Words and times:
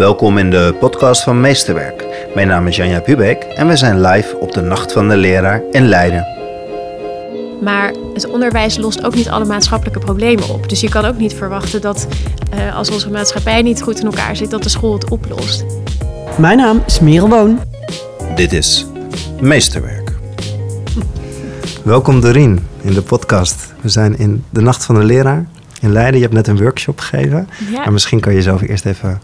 Welkom 0.00 0.38
in 0.38 0.50
de 0.50 0.74
podcast 0.78 1.22
van 1.22 1.40
Meesterwerk. 1.40 2.04
Mijn 2.34 2.48
naam 2.48 2.66
is 2.66 2.76
Janja 2.76 3.00
Pubeek 3.00 3.42
en 3.42 3.66
we 3.66 3.76
zijn 3.76 4.00
live 4.00 4.36
op 4.36 4.52
de 4.52 4.60
Nacht 4.60 4.92
van 4.92 5.08
de 5.08 5.16
Leraar 5.16 5.62
in 5.70 5.88
Leiden. 5.88 6.26
Maar 7.62 7.92
het 8.14 8.30
onderwijs 8.30 8.76
lost 8.76 9.04
ook 9.04 9.14
niet 9.14 9.28
alle 9.28 9.44
maatschappelijke 9.44 9.98
problemen 9.98 10.48
op. 10.48 10.68
Dus 10.68 10.80
je 10.80 10.88
kan 10.88 11.04
ook 11.04 11.16
niet 11.16 11.34
verwachten 11.34 11.80
dat 11.80 12.06
uh, 12.54 12.76
als 12.76 12.90
onze 12.90 13.10
maatschappij 13.10 13.62
niet 13.62 13.82
goed 13.82 13.98
in 13.98 14.06
elkaar 14.06 14.36
zit, 14.36 14.50
dat 14.50 14.62
de 14.62 14.68
school 14.68 14.92
het 14.92 15.10
oplost. 15.10 15.64
Mijn 16.38 16.58
naam 16.58 16.82
is 16.86 17.00
Merel 17.00 17.28
Woon. 17.28 17.60
Dit 18.34 18.52
is 18.52 18.86
Meesterwerk. 19.40 20.12
Welkom 21.82 22.20
Dorien 22.20 22.66
in 22.80 22.94
de 22.94 23.02
podcast. 23.02 23.74
We 23.80 23.88
zijn 23.88 24.18
in 24.18 24.44
de 24.50 24.60
Nacht 24.60 24.84
van 24.84 24.94
de 24.94 25.04
Leraar 25.04 25.46
in 25.80 25.92
Leiden. 25.92 26.14
Je 26.14 26.22
hebt 26.22 26.34
net 26.34 26.46
een 26.46 26.58
workshop 26.58 27.00
gegeven. 27.00 27.48
Ja. 27.70 27.78
Maar 27.78 27.92
misschien 27.92 28.20
kan 28.20 28.32
je 28.32 28.38
jezelf 28.38 28.60
eerst 28.60 28.86
even 28.86 29.20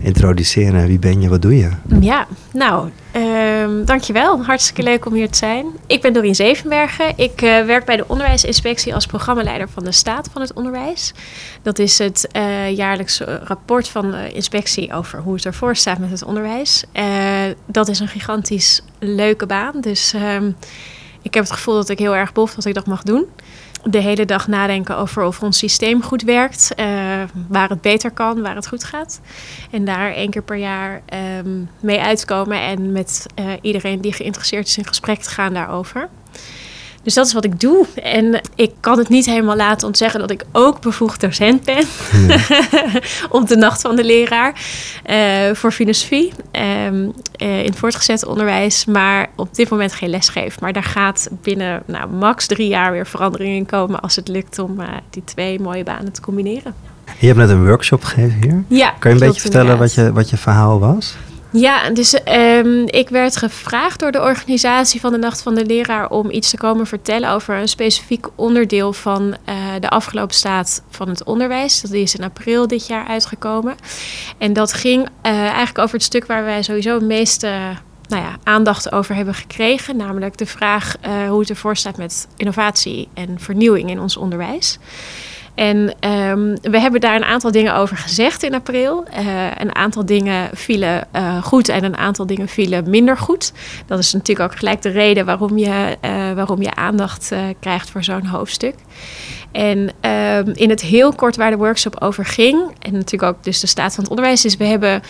introduceren. 0.00 0.86
Wie 0.86 0.98
ben 0.98 1.20
je, 1.20 1.28
wat 1.28 1.42
doe 1.42 1.56
je? 1.56 1.70
Ja, 2.00 2.26
nou, 2.52 2.90
um, 3.16 3.84
dankjewel. 3.84 4.44
Hartstikke 4.44 4.82
leuk 4.82 5.06
om 5.06 5.14
hier 5.14 5.30
te 5.30 5.36
zijn. 5.36 5.66
Ik 5.86 6.00
ben 6.00 6.12
Dorien 6.12 6.34
Zevenbergen. 6.34 7.12
Ik 7.16 7.42
uh, 7.42 7.64
werk 7.64 7.84
bij 7.84 7.96
de 7.96 8.04
onderwijsinspectie 8.06 8.94
als 8.94 9.06
programmaleider 9.06 9.68
van 9.68 9.84
de 9.84 9.92
staat 9.92 10.28
van 10.32 10.42
het 10.42 10.52
onderwijs. 10.52 11.12
Dat 11.62 11.78
is 11.78 11.98
het 11.98 12.28
uh, 12.32 12.70
jaarlijks 12.76 13.20
rapport 13.44 13.88
van 13.88 14.10
de 14.10 14.32
inspectie 14.32 14.92
over 14.92 15.18
hoe 15.20 15.34
het 15.34 15.44
ervoor 15.44 15.76
staat 15.76 15.98
met 15.98 16.10
het 16.10 16.24
onderwijs. 16.24 16.84
Dat 17.66 17.88
is 17.88 18.00
een 18.00 18.08
gigantisch 18.08 18.82
leuke 18.98 19.46
baan. 19.46 19.80
Dus 19.80 20.14
um, 20.14 20.56
ik 21.22 21.34
heb 21.34 21.42
het 21.42 21.52
gevoel 21.52 21.74
dat 21.74 21.88
ik 21.88 21.98
heel 21.98 22.16
erg 22.16 22.32
bof 22.32 22.54
dat 22.54 22.64
ik 22.64 22.74
dat 22.74 22.86
mag 22.86 23.02
doen 23.02 23.26
de 23.84 23.98
hele 23.98 24.24
dag 24.24 24.48
nadenken 24.48 24.96
over 24.96 25.22
of 25.22 25.42
ons 25.42 25.58
systeem 25.58 26.02
goed 26.02 26.22
werkt, 26.22 26.72
uh, 26.76 26.86
waar 27.48 27.68
het 27.68 27.80
beter 27.80 28.10
kan, 28.10 28.42
waar 28.42 28.54
het 28.54 28.68
goed 28.68 28.84
gaat. 28.84 29.20
En 29.70 29.84
daar 29.84 30.12
één 30.12 30.30
keer 30.30 30.42
per 30.42 30.56
jaar 30.56 31.02
um, 31.44 31.68
mee 31.80 32.00
uitkomen 32.00 32.60
en 32.60 32.92
met 32.92 33.26
uh, 33.34 33.52
iedereen 33.60 34.00
die 34.00 34.12
geïnteresseerd 34.12 34.66
is 34.66 34.78
in 34.78 34.86
gesprek 34.86 35.20
te 35.20 35.30
gaan 35.30 35.54
daarover. 35.54 36.08
Dus 37.08 37.16
dat 37.16 37.26
is 37.26 37.32
wat 37.32 37.44
ik 37.44 37.60
doe. 37.60 37.86
En 38.02 38.40
ik 38.54 38.72
kan 38.80 38.98
het 38.98 39.08
niet 39.08 39.26
helemaal 39.26 39.56
laten 39.56 39.86
ontzeggen 39.86 40.20
dat 40.20 40.30
ik 40.30 40.44
ook 40.52 40.80
bevoegd 40.80 41.20
docent 41.20 41.64
ben. 41.64 41.84
op 43.38 43.48
de 43.48 43.56
nacht 43.56 43.80
van 43.80 43.96
de 43.96 44.04
leraar. 44.04 44.60
Uh, 45.10 45.54
voor 45.54 45.72
filosofie. 45.72 46.32
Um, 46.86 47.12
uh, 47.42 47.58
in 47.58 47.64
het 47.64 47.76
voortgezet 47.76 48.26
onderwijs. 48.26 48.84
Maar 48.84 49.28
op 49.36 49.54
dit 49.54 49.68
moment 49.68 49.92
geen 49.92 50.08
les 50.08 50.28
geef. 50.28 50.60
Maar 50.60 50.72
daar 50.72 50.82
gaat 50.82 51.28
binnen 51.42 51.82
nou, 51.86 52.08
max 52.10 52.46
drie 52.46 52.68
jaar 52.68 52.92
weer 52.92 53.06
verandering 53.06 53.56
in 53.56 53.66
komen. 53.66 54.00
Als 54.00 54.16
het 54.16 54.28
lukt 54.28 54.58
om 54.58 54.80
uh, 54.80 54.88
die 55.10 55.24
twee 55.24 55.60
mooie 55.60 55.84
banen 55.84 56.12
te 56.12 56.20
combineren. 56.20 56.74
Je 57.18 57.26
hebt 57.26 57.38
net 57.38 57.50
een 57.50 57.66
workshop 57.66 58.04
gegeven 58.04 58.38
hier. 58.42 58.64
Ja, 58.78 58.94
kan 58.98 59.10
je 59.14 59.20
een 59.20 59.26
beetje 59.26 59.40
vertellen 59.40 59.78
wat 59.78 59.94
je, 59.94 60.12
wat 60.12 60.30
je 60.30 60.36
verhaal 60.36 60.78
was? 60.78 61.16
Ja, 61.50 61.90
dus 61.90 62.18
um, 62.24 62.86
ik 62.86 63.08
werd 63.08 63.36
gevraagd 63.36 64.00
door 64.00 64.12
de 64.12 64.20
organisatie 64.20 65.00
van 65.00 65.12
de 65.12 65.18
Nacht 65.18 65.42
van 65.42 65.54
de 65.54 65.64
Leraar 65.64 66.10
om 66.10 66.30
iets 66.30 66.50
te 66.50 66.56
komen 66.56 66.86
vertellen 66.86 67.30
over 67.30 67.54
een 67.54 67.68
specifiek 67.68 68.26
onderdeel 68.34 68.92
van 68.92 69.22
uh, 69.22 69.54
de 69.80 69.88
afgelopen 69.88 70.34
staat 70.34 70.82
van 70.90 71.08
het 71.08 71.24
onderwijs. 71.24 71.80
Dat 71.80 71.90
is 71.90 72.14
in 72.14 72.24
april 72.24 72.66
dit 72.66 72.86
jaar 72.86 73.06
uitgekomen. 73.06 73.76
En 74.38 74.52
dat 74.52 74.72
ging 74.72 75.02
uh, 75.02 75.32
eigenlijk 75.32 75.78
over 75.78 75.94
het 75.94 76.04
stuk 76.04 76.26
waar 76.26 76.44
wij 76.44 76.62
sowieso 76.62 76.94
het 76.94 77.04
meeste 77.04 77.52
nou 78.08 78.22
ja, 78.22 78.36
aandacht 78.42 78.92
over 78.92 79.14
hebben 79.14 79.34
gekregen. 79.34 79.96
Namelijk 79.96 80.36
de 80.36 80.46
vraag 80.46 80.94
hoe 81.28 81.40
het 81.40 81.50
ervoor 81.50 81.76
staat 81.76 81.96
met 81.96 82.28
innovatie 82.36 83.08
en 83.14 83.40
vernieuwing 83.40 83.90
in 83.90 84.00
ons 84.00 84.16
onderwijs. 84.16 84.78
En 85.58 85.76
um, 86.10 86.56
we 86.62 86.80
hebben 86.80 87.00
daar 87.00 87.16
een 87.16 87.24
aantal 87.24 87.50
dingen 87.50 87.74
over 87.74 87.96
gezegd 87.96 88.42
in 88.42 88.54
april. 88.54 89.04
Uh, 89.18 89.50
een 89.56 89.74
aantal 89.74 90.06
dingen 90.06 90.50
vielen 90.52 91.08
uh, 91.16 91.42
goed 91.42 91.68
en 91.68 91.84
een 91.84 91.96
aantal 91.96 92.26
dingen 92.26 92.48
vielen 92.48 92.90
minder 92.90 93.16
goed. 93.16 93.52
Dat 93.86 93.98
is 93.98 94.12
natuurlijk 94.12 94.50
ook 94.50 94.58
gelijk 94.58 94.82
de 94.82 94.88
reden 94.88 95.26
waarom 95.26 95.58
je, 95.58 95.96
uh, 96.04 96.32
waarom 96.32 96.62
je 96.62 96.74
aandacht 96.74 97.32
krijgt 97.60 97.90
voor 97.90 98.04
zo'n 98.04 98.26
hoofdstuk. 98.26 98.74
En 99.52 99.78
um, 99.78 100.52
in 100.54 100.70
het 100.70 100.80
heel 100.80 101.12
kort 101.14 101.36
waar 101.36 101.50
de 101.50 101.56
workshop 101.56 102.00
over 102.00 102.24
ging, 102.24 102.60
en 102.78 102.92
natuurlijk 102.92 103.32
ook 103.32 103.44
dus 103.44 103.60
de 103.60 103.66
staat 103.66 103.94
van 103.94 104.02
het 104.02 104.12
onderwijs, 104.12 104.44
is 104.44 104.56
we 104.56 104.64
hebben 104.64 105.02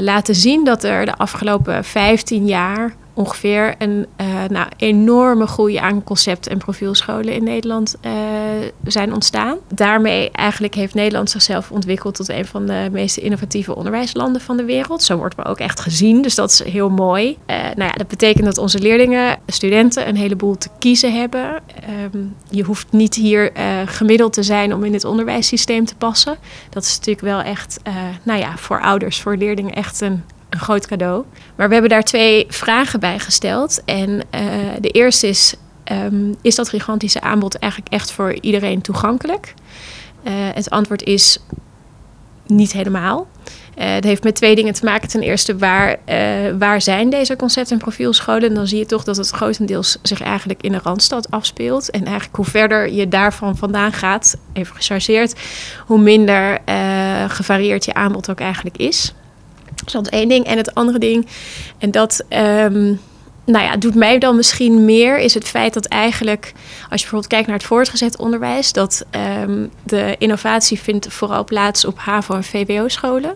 laten 0.00 0.34
zien 0.34 0.64
dat 0.64 0.84
er 0.84 1.04
de 1.04 1.16
afgelopen 1.16 1.84
15 1.84 2.46
jaar 2.46 2.94
ongeveer 3.18 3.74
een 3.78 4.06
uh, 4.20 4.44
nou, 4.48 4.66
enorme 4.76 5.46
groei 5.46 5.76
aan 5.76 6.04
concept- 6.04 6.46
en 6.46 6.58
profielscholen 6.58 7.34
in 7.34 7.44
Nederland 7.44 7.96
uh, 8.02 8.12
zijn 8.84 9.12
ontstaan. 9.12 9.58
Daarmee 9.74 10.30
eigenlijk 10.30 10.74
heeft 10.74 10.94
Nederland 10.94 11.30
zichzelf 11.30 11.70
ontwikkeld 11.70 12.14
tot 12.14 12.28
een 12.28 12.46
van 12.46 12.66
de 12.66 12.88
meest 12.92 13.16
innovatieve 13.16 13.74
onderwijslanden 13.74 14.40
van 14.40 14.56
de 14.56 14.64
wereld. 14.64 15.02
Zo 15.02 15.16
wordt 15.16 15.34
we 15.34 15.44
ook 15.44 15.58
echt 15.58 15.80
gezien, 15.80 16.22
dus 16.22 16.34
dat 16.34 16.50
is 16.50 16.62
heel 16.64 16.90
mooi. 16.90 17.36
Uh, 17.46 17.56
nou 17.56 17.90
ja, 17.90 17.92
dat 17.92 18.08
betekent 18.08 18.44
dat 18.44 18.58
onze 18.58 18.78
leerlingen, 18.78 19.38
studenten, 19.46 20.08
een 20.08 20.16
heleboel 20.16 20.58
te 20.58 20.68
kiezen 20.78 21.12
hebben. 21.12 21.62
Um, 22.14 22.34
je 22.50 22.62
hoeft 22.62 22.86
niet 22.90 23.14
hier 23.14 23.52
gemiddeld 23.86 24.32
te 24.32 24.42
zijn 24.42 24.74
om 24.74 24.84
in 24.84 24.92
het 24.92 25.04
onderwijssysteem 25.04 25.84
te 25.84 25.96
passen. 25.96 26.36
Dat 26.70 26.84
is 26.84 26.96
natuurlijk 26.96 27.26
wel 27.26 27.40
echt, 27.40 27.80
nou 28.22 28.38
ja, 28.38 28.56
voor 28.56 28.80
ouders, 28.80 29.20
voor 29.20 29.36
leerlingen 29.36 29.74
echt 29.74 30.00
een 30.00 30.22
een 30.50 30.58
groot 30.58 30.86
cadeau. 30.86 31.24
Maar 31.56 31.66
we 31.66 31.72
hebben 31.72 31.90
daar 31.90 32.02
twee 32.02 32.46
vragen 32.48 33.00
bij 33.00 33.18
gesteld. 33.18 33.84
En 33.84 34.10
uh, 34.10 34.20
de 34.80 34.88
eerste 34.88 35.28
is: 35.28 35.54
um, 35.92 36.36
is 36.42 36.54
dat 36.54 36.68
gigantische 36.68 37.20
aanbod 37.20 37.58
eigenlijk 37.58 37.92
echt 37.92 38.12
voor 38.12 38.34
iedereen 38.40 38.80
toegankelijk? 38.80 39.54
Uh, 40.22 40.32
het 40.34 40.70
antwoord 40.70 41.02
is 41.02 41.38
niet 42.46 42.72
helemaal. 42.72 43.26
Uh, 43.78 43.84
het 43.84 44.04
heeft 44.04 44.24
met 44.24 44.34
twee 44.34 44.54
dingen 44.54 44.74
te 44.74 44.84
maken. 44.84 45.08
Ten 45.08 45.22
eerste, 45.22 45.56
waar, 45.56 45.98
waar 46.58 46.82
zijn 46.82 47.10
deze 47.10 47.36
concept- 47.36 47.70
en 47.70 47.78
profielscholen? 47.78 48.48
En 48.48 48.54
dan 48.54 48.66
zie 48.66 48.78
je 48.78 48.86
toch 48.86 49.04
dat 49.04 49.16
het 49.16 49.30
grotendeels 49.30 49.98
zich 50.02 50.20
eigenlijk 50.20 50.62
in 50.62 50.72
de 50.72 50.80
Randstad 50.82 51.30
afspeelt. 51.30 51.90
En 51.90 52.04
eigenlijk 52.04 52.36
hoe 52.36 52.44
verder 52.44 52.92
je 52.92 53.08
daarvan 53.08 53.56
vandaan 53.56 53.92
gaat, 53.92 54.36
even 54.52 54.76
gechargeerd, 54.76 55.34
hoe 55.86 55.98
minder 55.98 56.60
gevarieerd 57.28 57.84
je 57.84 57.94
aanbod 57.94 58.30
ook 58.30 58.40
eigenlijk 58.40 58.76
is. 58.76 59.14
Dus 59.84 59.92
dat 59.92 60.08
één 60.08 60.28
ding. 60.28 60.44
En 60.44 60.56
het 60.56 60.74
andere 60.74 60.98
ding, 60.98 61.26
en 61.78 61.90
dat 61.90 62.24
um, 62.28 63.00
nou 63.48 63.64
ja, 63.64 63.76
doet 63.76 63.94
mij 63.94 64.18
dan 64.18 64.36
misschien 64.36 64.84
meer, 64.84 65.18
is 65.18 65.34
het 65.34 65.48
feit 65.48 65.74
dat 65.74 65.86
eigenlijk, 65.86 66.52
als 66.80 67.00
je 67.00 67.08
bijvoorbeeld 67.08 67.26
kijkt 67.26 67.46
naar 67.46 67.56
het 67.56 67.66
voortgezet 67.66 68.18
onderwijs, 68.18 68.72
dat 68.72 69.04
um, 69.42 69.70
de 69.82 70.14
innovatie 70.18 70.80
vindt 70.80 71.12
vooral 71.12 71.44
plaats 71.44 71.84
op 71.84 71.98
HAVO- 71.98 72.34
en 72.34 72.44
VWO-scholen. 72.44 73.34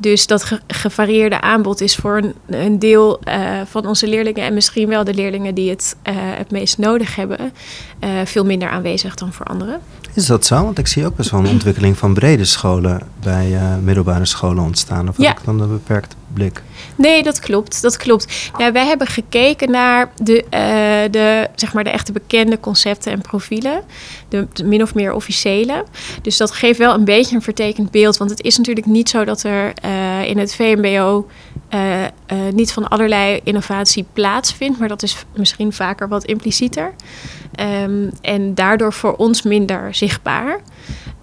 Dus 0.00 0.26
dat 0.26 0.44
ge 0.44 0.60
gevarieerde 0.66 1.40
aanbod 1.40 1.80
is 1.80 1.96
voor 1.96 2.16
een, 2.16 2.34
een 2.46 2.78
deel 2.78 3.20
uh, 3.28 3.60
van 3.64 3.86
onze 3.86 4.08
leerlingen 4.08 4.44
en 4.44 4.54
misschien 4.54 4.88
wel 4.88 5.04
de 5.04 5.14
leerlingen 5.14 5.54
die 5.54 5.70
het 5.70 5.96
uh, 6.08 6.14
het 6.16 6.50
meest 6.50 6.78
nodig 6.78 7.16
hebben, 7.16 7.38
uh, 8.00 8.10
veel 8.24 8.44
minder 8.44 8.68
aanwezig 8.68 9.14
dan 9.14 9.32
voor 9.32 9.46
anderen. 9.46 9.80
Is 10.14 10.26
dat 10.26 10.46
zo? 10.46 10.62
Want 10.62 10.78
ik 10.78 10.86
zie 10.86 11.06
ook 11.06 11.16
best 11.16 11.30
wel 11.30 11.40
een 11.40 11.50
ontwikkeling 11.50 11.98
van 11.98 12.14
brede 12.14 12.44
scholen 12.44 13.00
bij 13.20 13.58
middelbare 13.82 14.24
scholen 14.24 14.64
ontstaan. 14.64 15.08
Of 15.08 15.18
ja. 15.18 15.36
dan 15.44 15.60
een 15.60 15.68
beperkte 15.68 16.16
blik? 16.34 16.62
Nee, 16.96 17.22
dat 17.22 17.40
klopt. 17.40 17.82
Dat 17.82 17.96
klopt. 17.96 18.50
Ja, 18.58 18.72
wij 18.72 18.86
hebben 18.86 19.06
gekeken 19.06 19.70
naar 19.70 20.12
de, 20.22 20.44
uh, 20.44 21.12
de, 21.12 21.48
zeg 21.54 21.72
maar 21.72 21.84
de 21.84 21.90
echte 21.90 22.12
bekende 22.12 22.60
concepten 22.60 23.12
en 23.12 23.20
profielen. 23.20 23.82
De, 24.28 24.46
min 24.64 24.82
of 24.82 24.94
meer 24.94 25.12
officiële. 25.12 25.84
Dus 26.22 26.36
dat 26.36 26.50
geeft 26.50 26.78
wel 26.78 26.94
een 26.94 27.04
beetje 27.04 27.34
een 27.34 27.42
vertekend 27.42 27.90
beeld. 27.90 28.16
Want 28.16 28.30
het 28.30 28.42
is 28.42 28.56
natuurlijk 28.56 28.86
niet 28.86 29.08
zo 29.08 29.24
dat 29.24 29.42
er 29.42 29.72
uh, 29.84 30.28
in 30.28 30.38
het 30.38 30.54
VMBO 30.54 31.28
uh, 31.74 32.02
niet 32.52 32.72
van 32.72 32.88
allerlei 32.88 33.40
innovatie 33.44 34.06
plaatsvindt. 34.12 34.78
Maar 34.78 34.88
dat 34.88 35.02
is 35.02 35.16
misschien 35.36 35.72
vaker 35.72 36.08
wat 36.08 36.24
implicieter. 36.24 36.94
Um, 37.60 38.10
en 38.20 38.54
daardoor 38.54 38.92
voor 38.92 39.14
ons 39.16 39.42
minder 39.42 39.94
zichtbaar. 39.94 40.60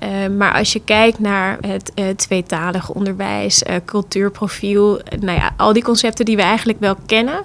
Uh, 0.04 0.10
maar 0.38 0.54
als 0.54 0.74
je 0.74 0.82
kijkt 0.84 1.20
naar 1.20 1.58
het 1.62 1.92
uh, 1.96 2.06
tweetalig 2.10 2.90
onderwijs, 2.90 3.64
uh, 3.64 3.76
cultuurprofiel, 3.86 5.02
nou 5.20 5.40
ja, 5.40 5.52
al 5.58 5.74
die 5.74 5.84
concepten 5.84 6.26
die 6.26 6.36
we 6.36 6.42
eigenlijk 6.42 6.80
wel 6.80 6.96
kennen, 7.06 7.44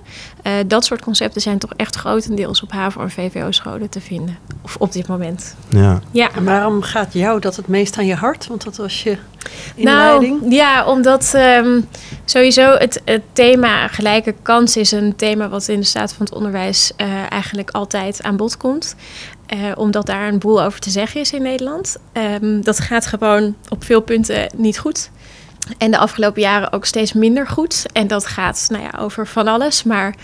dat 0.67 0.85
soort 0.85 1.03
concepten 1.03 1.41
zijn 1.41 1.59
toch 1.59 1.73
echt 1.77 1.97
grotendeels 1.97 2.63
op 2.63 2.73
HAVO- 2.73 3.01
en 3.01 3.11
VWO-scholen 3.11 3.89
te 3.89 4.01
vinden. 4.01 4.39
Of 4.63 4.77
op 4.79 4.93
dit 4.93 5.07
moment. 5.07 5.57
Ja. 5.69 6.01
ja. 6.11 6.31
En 6.35 6.45
waarom 6.45 6.83
gaat 6.83 7.13
jou 7.13 7.41
dat 7.41 7.57
het 7.57 7.69
meest 7.69 7.99
aan 7.99 8.07
je 8.07 8.15
hart? 8.15 8.47
Want 8.47 8.65
dat 8.65 8.77
was 8.77 9.03
je 9.03 9.17
inleiding. 9.75 10.41
Nou, 10.41 10.55
ja, 10.55 10.87
omdat 10.87 11.33
um, 11.35 11.89
sowieso 12.25 12.75
het, 12.75 13.03
het, 13.05 13.23
thema 13.33 13.89
gelijke 13.89 14.35
kans 14.43 14.77
is 14.77 14.93
een 14.93 15.17
thema 15.17 15.49
wat 15.49 15.69
in 15.69 15.81
de 15.81 15.87
staat 15.87 16.13
van 16.13 16.27
het 16.27 16.35
onderwijs 16.35 16.93
eigenlijk 17.29 17.71
altijd 17.71 18.23
aan 18.23 18.37
bod 18.37 18.57
komt. 18.57 18.97
Uh, 19.55 19.73
omdat 19.75 20.07
daar 20.07 20.29
een 20.29 20.39
boel 20.39 20.63
over 20.63 20.81
te 20.81 20.91
zeggen 20.91 21.21
is 21.21 21.33
in 21.33 21.43
Nederland. 21.43 21.97
Um, 22.43 22.65
dat 22.65 22.81
gaat 22.81 23.07
gewoon 23.07 23.57
op 23.69 23.85
veel 23.85 24.01
punten 24.01 24.53
niet 24.57 24.79
goed. 24.79 25.11
En 25.79 25.91
de 25.91 25.99
afgelopen 25.99 26.43
jaren 26.43 26.73
ook 26.73 26.85
steeds 26.85 27.13
minder 27.13 27.47
goed. 27.47 27.87
En 27.93 28.07
dat 28.07 28.27
gaat 28.27 28.67
nou 28.71 28.83
ja, 28.83 28.99
over 28.99 29.27
van 29.27 29.49
alles. 29.49 29.83
Maar 29.83 30.15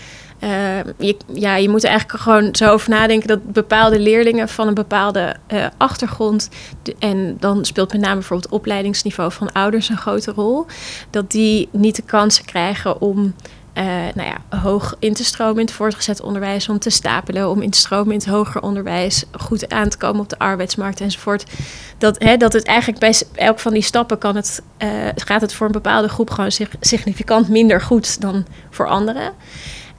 je, 0.97 1.17
ja, 1.33 1.55
je 1.55 1.69
moet 1.69 1.83
er 1.83 1.89
eigenlijk 1.89 2.23
gewoon 2.23 2.55
zo 2.55 2.71
over 2.71 2.89
nadenken 2.89 3.27
dat 3.27 3.51
bepaalde 3.51 3.99
leerlingen 3.99 4.49
van 4.49 4.67
een 4.67 4.73
bepaalde 4.73 5.35
achtergrond, 5.77 6.49
en 6.99 7.37
dan 7.39 7.65
speelt 7.65 7.91
met 7.91 8.01
name 8.01 8.15
bijvoorbeeld 8.15 8.51
opleidingsniveau 8.51 9.31
van 9.31 9.51
ouders 9.51 9.89
een 9.89 9.97
grote 9.97 10.31
rol, 10.31 10.65
dat 11.09 11.31
die 11.31 11.69
niet 11.71 11.95
de 11.95 12.01
kansen 12.01 12.45
krijgen 12.45 13.01
om 13.01 13.33
uh, 13.73 13.83
nou 14.15 14.29
ja, 14.29 14.57
hoog 14.57 14.95
in 14.99 15.13
te 15.13 15.23
stromen 15.23 15.59
in 15.59 15.65
het 15.65 15.73
voortgezet 15.73 16.21
onderwijs, 16.21 16.69
om 16.69 16.79
te 16.79 16.89
stapelen, 16.89 17.49
om 17.49 17.61
in 17.61 17.69
te 17.69 17.77
stromen 17.77 18.11
in 18.11 18.17
het 18.17 18.27
hoger 18.27 18.61
onderwijs, 18.61 19.23
goed 19.31 19.69
aan 19.69 19.89
te 19.89 19.97
komen 19.97 20.21
op 20.21 20.29
de 20.29 20.39
arbeidsmarkt 20.39 21.01
enzovoort. 21.01 21.45
Dat, 21.97 22.23
hè, 22.23 22.37
dat 22.37 22.53
het 22.53 22.65
eigenlijk 22.65 22.99
bij 22.99 23.21
elk 23.33 23.59
van 23.59 23.73
die 23.73 23.81
stappen 23.81 24.17
kan 24.17 24.35
het, 24.35 24.61
uh, 24.83 24.89
gaat 25.15 25.41
het 25.41 25.53
voor 25.53 25.65
een 25.65 25.71
bepaalde 25.71 26.07
groep 26.07 26.29
gewoon 26.29 26.51
significant 26.79 27.49
minder 27.49 27.81
goed 27.81 28.21
dan 28.21 28.45
voor 28.69 28.87
anderen. 28.87 29.33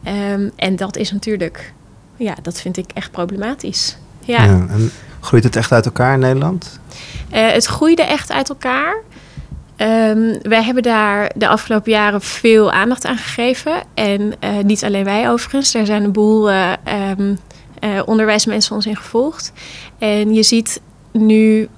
Um, 0.06 0.50
en 0.56 0.76
dat 0.76 0.96
is 0.96 1.12
natuurlijk, 1.12 1.72
ja, 2.16 2.34
dat 2.42 2.60
vind 2.60 2.76
ik 2.76 2.90
echt 2.94 3.10
problematisch. 3.10 3.96
Ja. 4.20 4.44
ja 4.44 4.66
en 4.68 4.90
groeit 5.20 5.44
het 5.44 5.56
echt 5.56 5.72
uit 5.72 5.84
elkaar 5.84 6.14
in 6.14 6.20
Nederland? 6.20 6.78
Uh, 7.32 7.50
het 7.50 7.64
groeide 7.64 8.02
echt 8.02 8.32
uit 8.32 8.48
elkaar. 8.48 9.02
Um, 9.76 10.38
wij 10.42 10.62
hebben 10.62 10.82
daar 10.82 11.30
de 11.36 11.48
afgelopen 11.48 11.92
jaren 11.92 12.20
veel 12.20 12.72
aandacht 12.72 13.04
aan 13.04 13.16
gegeven. 13.16 13.82
En 13.94 14.20
uh, 14.20 14.58
niet 14.64 14.84
alleen 14.84 15.04
wij 15.04 15.30
overigens. 15.30 15.74
Er 15.74 15.86
zijn 15.86 16.04
een 16.04 16.12
boel 16.12 16.50
uh, 16.50 16.72
um, 17.18 17.38
uh, 17.80 18.02
onderwijsmensen 18.04 18.74
ons 18.74 18.86
in 18.86 18.96
gevolgd. 18.96 19.52
En 19.98 20.34
je 20.34 20.42
ziet 20.42 20.80
nu 21.12 21.68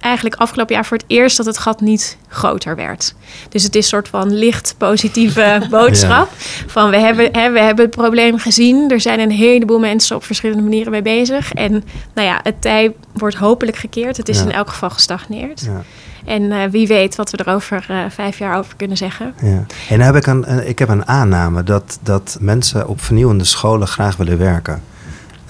eigenlijk 0.00 0.34
afgelopen 0.36 0.74
jaar 0.74 0.86
voor 0.86 0.96
het 0.96 1.06
eerst 1.08 1.36
dat 1.36 1.46
het 1.46 1.58
gat 1.58 1.80
niet 1.80 2.18
groter 2.28 2.76
werd. 2.76 3.14
Dus 3.48 3.62
het 3.62 3.74
is 3.74 3.82
een 3.82 3.88
soort 3.88 4.08
van 4.08 4.34
licht 4.34 4.74
positieve 4.78 5.60
boodschap. 5.70 6.28
Van 6.66 6.90
we 6.90 6.98
hebben, 6.98 7.28
hè, 7.32 7.50
we 7.50 7.60
hebben 7.60 7.84
het 7.84 7.96
probleem 7.96 8.38
gezien. 8.38 8.90
Er 8.90 9.00
zijn 9.00 9.20
een 9.20 9.30
heleboel 9.30 9.78
mensen 9.78 10.16
op 10.16 10.24
verschillende 10.24 10.62
manieren 10.62 10.90
mee 10.90 11.02
bezig. 11.02 11.52
En 11.52 11.84
nou 12.14 12.28
ja, 12.28 12.40
het 12.42 12.62
tij 12.62 12.94
wordt 13.12 13.36
hopelijk 13.36 13.76
gekeerd. 13.76 14.16
Het 14.16 14.28
is 14.28 14.40
in 14.40 14.52
elk 14.52 14.68
geval 14.68 14.90
gestagneerd. 14.90 15.60
Ja. 15.60 15.82
En 16.26 16.42
uh, 16.42 16.64
wie 16.70 16.86
weet 16.86 17.16
wat 17.16 17.30
we 17.30 17.36
er 17.36 17.54
over 17.54 17.86
uh, 17.90 18.04
vijf 18.08 18.38
jaar 18.38 18.58
over 18.58 18.76
kunnen 18.76 18.96
zeggen. 18.96 19.34
Ja. 19.42 19.66
En 19.88 20.00
heb 20.00 20.14
ik, 20.14 20.26
een, 20.26 20.68
ik 20.68 20.78
heb 20.78 20.88
een 20.88 21.06
aanname 21.06 21.62
dat, 21.62 21.98
dat 22.02 22.36
mensen 22.40 22.88
op 22.88 23.00
vernieuwende 23.00 23.44
scholen 23.44 23.88
graag 23.88 24.16
willen 24.16 24.38
werken. 24.38 24.82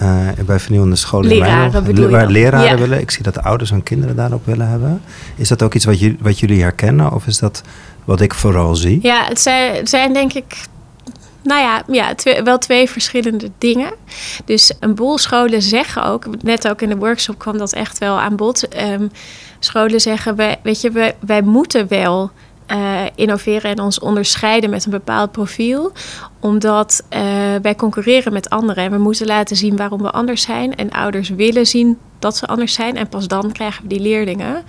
Uh, 0.01 0.27
bij 0.45 0.59
vernieuwende 0.59 0.95
scholen 0.95 1.27
leraren 1.27 1.83
bedoel 1.83 2.09
waar 2.09 2.27
leraren 2.27 2.69
ja. 2.69 2.77
willen. 2.77 2.99
Ik 2.99 3.11
zie 3.11 3.23
dat 3.23 3.33
de 3.33 3.41
ouders 3.41 3.69
hun 3.69 3.83
kinderen 3.83 4.15
daarop 4.15 4.45
willen 4.45 4.67
hebben. 4.69 5.01
Is 5.35 5.47
dat 5.47 5.63
ook 5.63 5.73
iets 5.73 5.85
wat, 5.85 5.99
jullie, 5.99 6.17
wat 6.21 6.39
jullie 6.39 6.61
herkennen? 6.61 7.13
Of 7.13 7.27
is 7.27 7.39
dat 7.39 7.63
wat 8.05 8.21
ik 8.21 8.33
vooral 8.33 8.75
zie? 8.75 8.99
Ja, 9.01 9.25
het 9.25 9.39
zijn, 9.39 9.75
het 9.75 9.89
zijn 9.89 10.13
denk 10.13 10.33
ik 10.33 10.67
nou 11.47 11.61
ja, 11.61 11.83
ja 11.87 12.43
wel 12.43 12.57
twee 12.57 12.89
verschillende 12.89 13.51
dingen. 13.57 13.93
Dus 14.45 14.73
een 14.79 14.95
boel 14.95 15.17
scholen 15.17 15.61
zeggen 15.61 16.03
ook, 16.03 16.25
net 16.41 16.67
ook 16.69 16.81
in 16.81 16.89
de 16.89 16.97
workshop 16.97 17.39
kwam 17.39 17.57
dat 17.57 17.73
echt 17.73 17.97
wel 17.97 18.19
aan 18.19 18.35
bod. 18.35 18.81
Um, 18.81 19.11
scholen 19.59 20.01
zeggen, 20.01 20.35
weet 20.63 20.81
je, 20.81 20.91
wij, 20.91 21.15
wij 21.19 21.41
moeten 21.41 21.87
wel 21.87 22.31
uh, 22.71 23.01
innoveren 23.15 23.71
en 23.71 23.79
ons 23.79 23.99
onderscheiden 23.99 24.69
met 24.69 24.85
een 24.85 24.91
bepaald 24.91 25.31
profiel. 25.31 25.91
Omdat 26.39 27.03
uh, 27.13 27.46
wij 27.61 27.75
concurreren 27.75 28.33
met 28.33 28.49
anderen. 28.49 28.83
En 28.83 28.91
we 28.91 28.97
moeten 28.97 29.27
laten 29.27 29.55
zien 29.55 29.75
waarom 29.75 30.01
we 30.01 30.11
anders 30.11 30.41
zijn. 30.41 30.75
En 30.75 30.89
ouders 30.89 31.29
willen 31.29 31.65
zien 31.65 31.97
dat 32.19 32.37
ze 32.37 32.47
anders 32.47 32.73
zijn. 32.73 32.97
En 32.97 33.09
pas 33.09 33.27
dan 33.27 33.51
krijgen 33.51 33.81
we 33.81 33.87
die 33.87 33.99
leerlingen. 33.99 34.63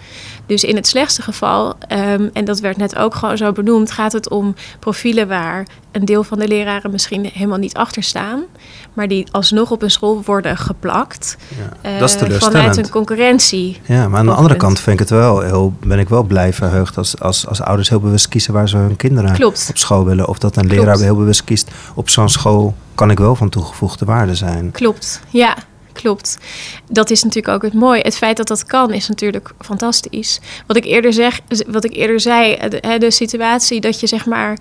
Dus 0.46 0.64
in 0.64 0.76
het 0.76 0.86
slechtste 0.86 1.22
geval, 1.22 1.68
um, 1.68 2.30
en 2.32 2.44
dat 2.44 2.60
werd 2.60 2.76
net 2.76 2.96
ook 2.96 3.14
gewoon 3.14 3.36
zo 3.36 3.52
benoemd, 3.52 3.90
gaat 3.90 4.12
het 4.12 4.30
om 4.30 4.54
profielen 4.78 5.28
waar 5.28 5.66
een 5.92 6.04
deel 6.04 6.24
van 6.24 6.38
de 6.38 6.48
leraren 6.48 6.90
misschien 6.90 7.30
helemaal 7.32 7.58
niet 7.58 7.74
achter 7.74 8.02
staan. 8.02 8.42
Maar 8.92 9.08
die 9.08 9.26
alsnog 9.30 9.70
op 9.70 9.82
een 9.82 9.90
school 9.90 10.22
worden 10.24 10.56
geplakt. 10.56 11.36
Ja, 11.82 11.90
uh, 11.90 11.98
dat 11.98 12.22
is 12.30 12.36
vanuit 12.38 12.76
een 12.76 12.90
concurrentie. 12.90 13.80
Ja, 13.86 14.08
maar 14.08 14.18
aan 14.18 14.26
de 14.26 14.32
andere 14.32 14.56
kant 14.56 14.80
vind 14.80 15.00
ik 15.00 15.08
het 15.08 15.18
wel 15.18 15.40
heel, 15.40 15.74
ben 15.80 15.98
ik 15.98 16.08
wel 16.08 16.22
blij 16.22 16.52
verheugd 16.52 16.96
als, 16.96 17.20
als, 17.20 17.46
als 17.46 17.62
ouders 17.62 17.88
heel 17.88 18.00
bewust 18.00 18.28
kiezen 18.28 18.52
waar 18.52 18.68
ze 18.68 18.76
hun 18.76 18.96
kinderen 18.96 19.32
Klopt. 19.32 19.66
op 19.70 19.76
school 19.76 20.04
willen. 20.04 20.28
Of 20.28 20.38
dat 20.38 20.56
een 20.56 20.66
leraar 20.66 20.98
heel 20.98 21.16
bewust 21.16 21.44
kiest 21.44 21.70
op 21.94 22.08
zo'n 22.08 22.28
school 22.28 22.74
kan 22.94 23.10
ik 23.10 23.18
wel 23.18 23.34
van 23.34 23.48
toegevoegde 23.48 24.04
waarde 24.04 24.34
zijn. 24.34 24.70
Klopt, 24.70 25.20
ja 25.28 25.56
klopt. 26.00 26.38
Dat 26.90 27.10
is 27.10 27.22
natuurlijk 27.22 27.54
ook 27.54 27.62
het 27.62 27.80
mooie. 27.80 28.00
Het 28.02 28.16
feit 28.16 28.36
dat 28.36 28.48
dat 28.48 28.64
kan 28.64 28.92
is 28.92 29.08
natuurlijk 29.08 29.52
fantastisch. 29.58 30.40
Wat 30.66 30.76
ik 30.76 30.84
eerder, 30.84 31.12
zeg, 31.12 31.40
wat 31.66 31.84
ik 31.84 31.92
eerder 31.92 32.20
zei, 32.20 32.56
de, 32.68 32.96
de 32.98 33.10
situatie 33.10 33.80
dat 33.80 34.00
je 34.00 34.06
zeg 34.06 34.26
maar 34.26 34.58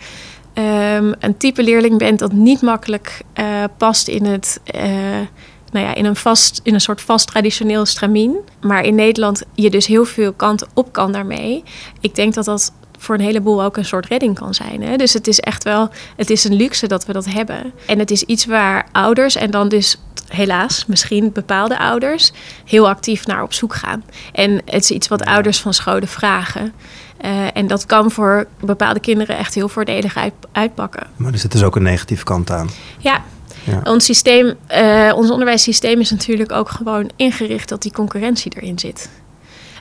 um, 0.53 1.13
een 1.19 1.37
type 1.37 1.63
leerling 1.63 1.97
bent 1.97 2.19
dat 2.19 2.31
niet 2.31 2.61
makkelijk 2.61 3.21
uh, 3.39 3.63
past 3.77 4.07
in 4.07 4.25
het. 4.25 4.59
Uh, 4.75 4.81
nou 5.71 5.85
ja, 5.85 5.95
in 5.95 6.05
een, 6.05 6.15
vast, 6.15 6.59
in 6.63 6.73
een 6.73 6.81
soort 6.81 7.01
vast 7.01 7.27
traditioneel 7.27 7.85
stramien. 7.85 8.37
Maar 8.61 8.83
in 8.83 8.95
Nederland 8.95 9.43
je 9.53 9.69
dus 9.69 9.87
heel 9.87 10.05
veel 10.05 10.33
kanten 10.33 10.67
op 10.73 10.93
kan 10.93 11.11
daarmee. 11.11 11.63
Ik 12.01 12.15
denk 12.15 12.33
dat 12.33 12.45
dat 12.45 12.71
voor 12.97 13.15
een 13.15 13.21
heleboel 13.21 13.63
ook 13.63 13.77
een 13.77 13.85
soort 13.85 14.05
redding 14.05 14.35
kan 14.35 14.53
zijn. 14.53 14.81
Hè? 14.81 14.95
Dus 14.95 15.13
het 15.13 15.27
is 15.27 15.39
echt 15.39 15.63
wel, 15.63 15.89
het 16.15 16.29
is 16.29 16.43
een 16.43 16.55
luxe 16.55 16.87
dat 16.87 17.05
we 17.05 17.13
dat 17.13 17.25
hebben. 17.25 17.71
En 17.85 17.99
het 17.99 18.11
is 18.11 18.23
iets 18.23 18.45
waar 18.45 18.87
ouders 18.91 19.35
en 19.35 19.51
dan 19.51 19.69
dus 19.69 19.97
helaas 20.27 20.85
misschien 20.85 21.31
bepaalde 21.31 21.79
ouders 21.79 22.31
heel 22.65 22.89
actief 22.89 23.27
naar 23.27 23.43
op 23.43 23.53
zoek 23.53 23.75
gaan. 23.75 24.03
En 24.31 24.61
het 24.65 24.83
is 24.83 24.91
iets 24.91 25.07
wat 25.07 25.25
ouders 25.25 25.59
van 25.59 25.73
scholen 25.73 26.07
vragen. 26.07 26.73
Uh, 27.25 27.57
en 27.57 27.67
dat 27.67 27.85
kan 27.85 28.11
voor 28.11 28.47
bepaalde 28.59 28.99
kinderen 28.99 29.37
echt 29.37 29.53
heel 29.53 29.69
voordelig 29.69 30.17
uit, 30.17 30.33
uitpakken. 30.51 31.07
Maar 31.15 31.33
er 31.33 31.39
zit 31.39 31.51
dus 31.51 31.63
ook 31.63 31.75
een 31.75 31.83
negatieve 31.83 32.23
kant 32.23 32.51
aan. 32.51 32.69
Ja, 32.97 33.21
ja. 33.63 33.81
Ons, 33.83 34.05
systeem, 34.05 34.53
uh, 34.71 35.11
ons 35.15 35.29
onderwijssysteem 35.31 35.99
is 35.99 36.11
natuurlijk 36.11 36.51
ook 36.51 36.69
gewoon 36.69 37.09
ingericht 37.15 37.69
dat 37.69 37.81
die 37.81 37.91
concurrentie 37.91 38.51
erin 38.55 38.79
zit. 38.79 39.09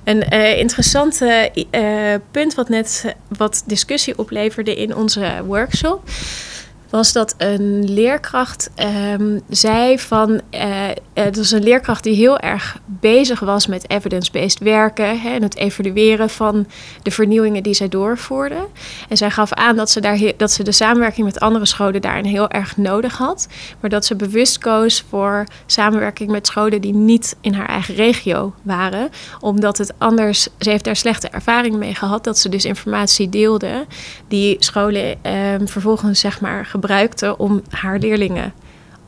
Een 0.07 0.35
uh, 0.35 0.59
interessant 0.59 1.21
uh, 1.21 2.15
punt 2.31 2.55
wat 2.55 2.69
net 2.69 3.15
wat 3.29 3.63
discussie 3.67 4.19
opleverde 4.19 4.75
in 4.75 4.97
onze 4.97 5.43
workshop 5.45 6.03
was 6.91 7.13
dat 7.13 7.35
een 7.37 7.93
leerkracht 7.93 8.71
um, 9.13 9.41
zei 9.49 9.99
van... 9.99 10.41
Uh, 10.51 10.89
het 11.15 11.37
was 11.37 11.51
een 11.51 11.63
leerkracht 11.63 12.05
die 12.05 12.15
heel 12.15 12.39
erg 12.39 12.79
bezig 12.87 13.41
was 13.41 13.67
met 13.67 13.91
evidence-based 13.91 14.59
werken... 14.59 15.21
Hè, 15.21 15.31
en 15.31 15.43
het 15.43 15.57
evalueren 15.57 16.31
van 16.31 16.67
de 17.03 17.11
vernieuwingen 17.11 17.63
die 17.63 17.75
zij 17.75 17.89
doorvoerde. 17.89 18.67
En 19.09 19.17
zij 19.17 19.31
gaf 19.31 19.53
aan 19.53 19.77
dat 19.77 19.91
ze, 19.91 20.01
daar 20.01 20.19
dat 20.37 20.53
ze 20.53 20.63
de 20.63 20.73
samenwerking 20.73 21.27
met 21.27 21.41
andere 21.41 21.67
scholen 21.67 22.01
daarin 22.01 22.25
heel 22.25 22.51
erg 22.51 22.77
nodig 22.77 23.17
had... 23.17 23.49
maar 23.81 23.91
dat 23.91 24.05
ze 24.05 24.17
bewust 24.17 24.59
koos 24.59 25.05
voor 25.09 25.45
samenwerking 25.67 26.31
met 26.31 26.47
scholen 26.47 26.81
die 26.81 26.95
niet 26.95 27.37
in 27.41 27.55
haar 27.55 27.69
eigen 27.69 27.95
regio 27.95 28.55
waren... 28.63 29.09
omdat 29.41 29.79
het 29.79 29.93
anders... 29.99 30.49
Ze 30.59 30.71
heeft 30.71 30.85
daar 30.85 30.97
slechte 30.97 31.29
ervaring 31.29 31.77
mee 31.77 31.95
gehad... 31.95 32.25
dat 32.25 32.39
ze 32.39 32.49
dus 32.49 32.65
informatie 32.65 33.29
deelde 33.29 33.87
die 34.29 34.57
scholen 34.59 35.17
um, 35.33 35.69
vervolgens 35.69 36.21
zeg 36.21 36.41
maar 36.41 36.67
gebruikte 36.77 37.37
om 37.39 37.63
haar 37.71 37.99
leerlingen 37.99 38.53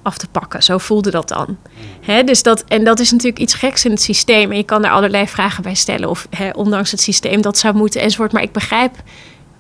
af 0.03 0.19
te 0.19 0.29
pakken. 0.29 0.63
Zo 0.63 0.79
voelde 0.79 1.11
dat 1.11 1.29
dan. 1.29 1.57
He, 2.01 2.25
dus 2.25 2.43
dat, 2.43 2.65
en 2.69 2.85
dat 2.85 2.99
is 2.99 3.11
natuurlijk 3.11 3.39
iets 3.39 3.55
geks 3.55 3.85
in 3.85 3.91
het 3.91 4.01
systeem. 4.01 4.51
En 4.51 4.57
je 4.57 4.63
kan 4.63 4.85
er 4.85 4.91
allerlei 4.91 5.29
vragen 5.29 5.63
bij 5.63 5.75
stellen. 5.75 6.09
Of 6.09 6.27
he, 6.31 6.51
ondanks 6.51 6.91
het 6.91 7.01
systeem 7.01 7.41
dat 7.41 7.59
zou 7.59 7.75
moeten 7.75 8.01
enzovoort. 8.01 8.33
Maar 8.33 8.43
ik 8.43 8.53
begrijp, 8.53 8.93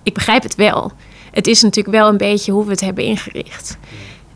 ik 0.03 0.15
begrijp 0.15 0.43
het 0.43 0.55
wel. 0.55 0.93
Het 1.31 1.47
is 1.47 1.62
natuurlijk 1.62 1.97
wel 1.97 2.09
een 2.09 2.17
beetje 2.17 2.53
hoe 2.53 2.65
we 2.65 2.71
het 2.71 2.81
hebben 2.81 3.05
ingericht. 3.05 3.79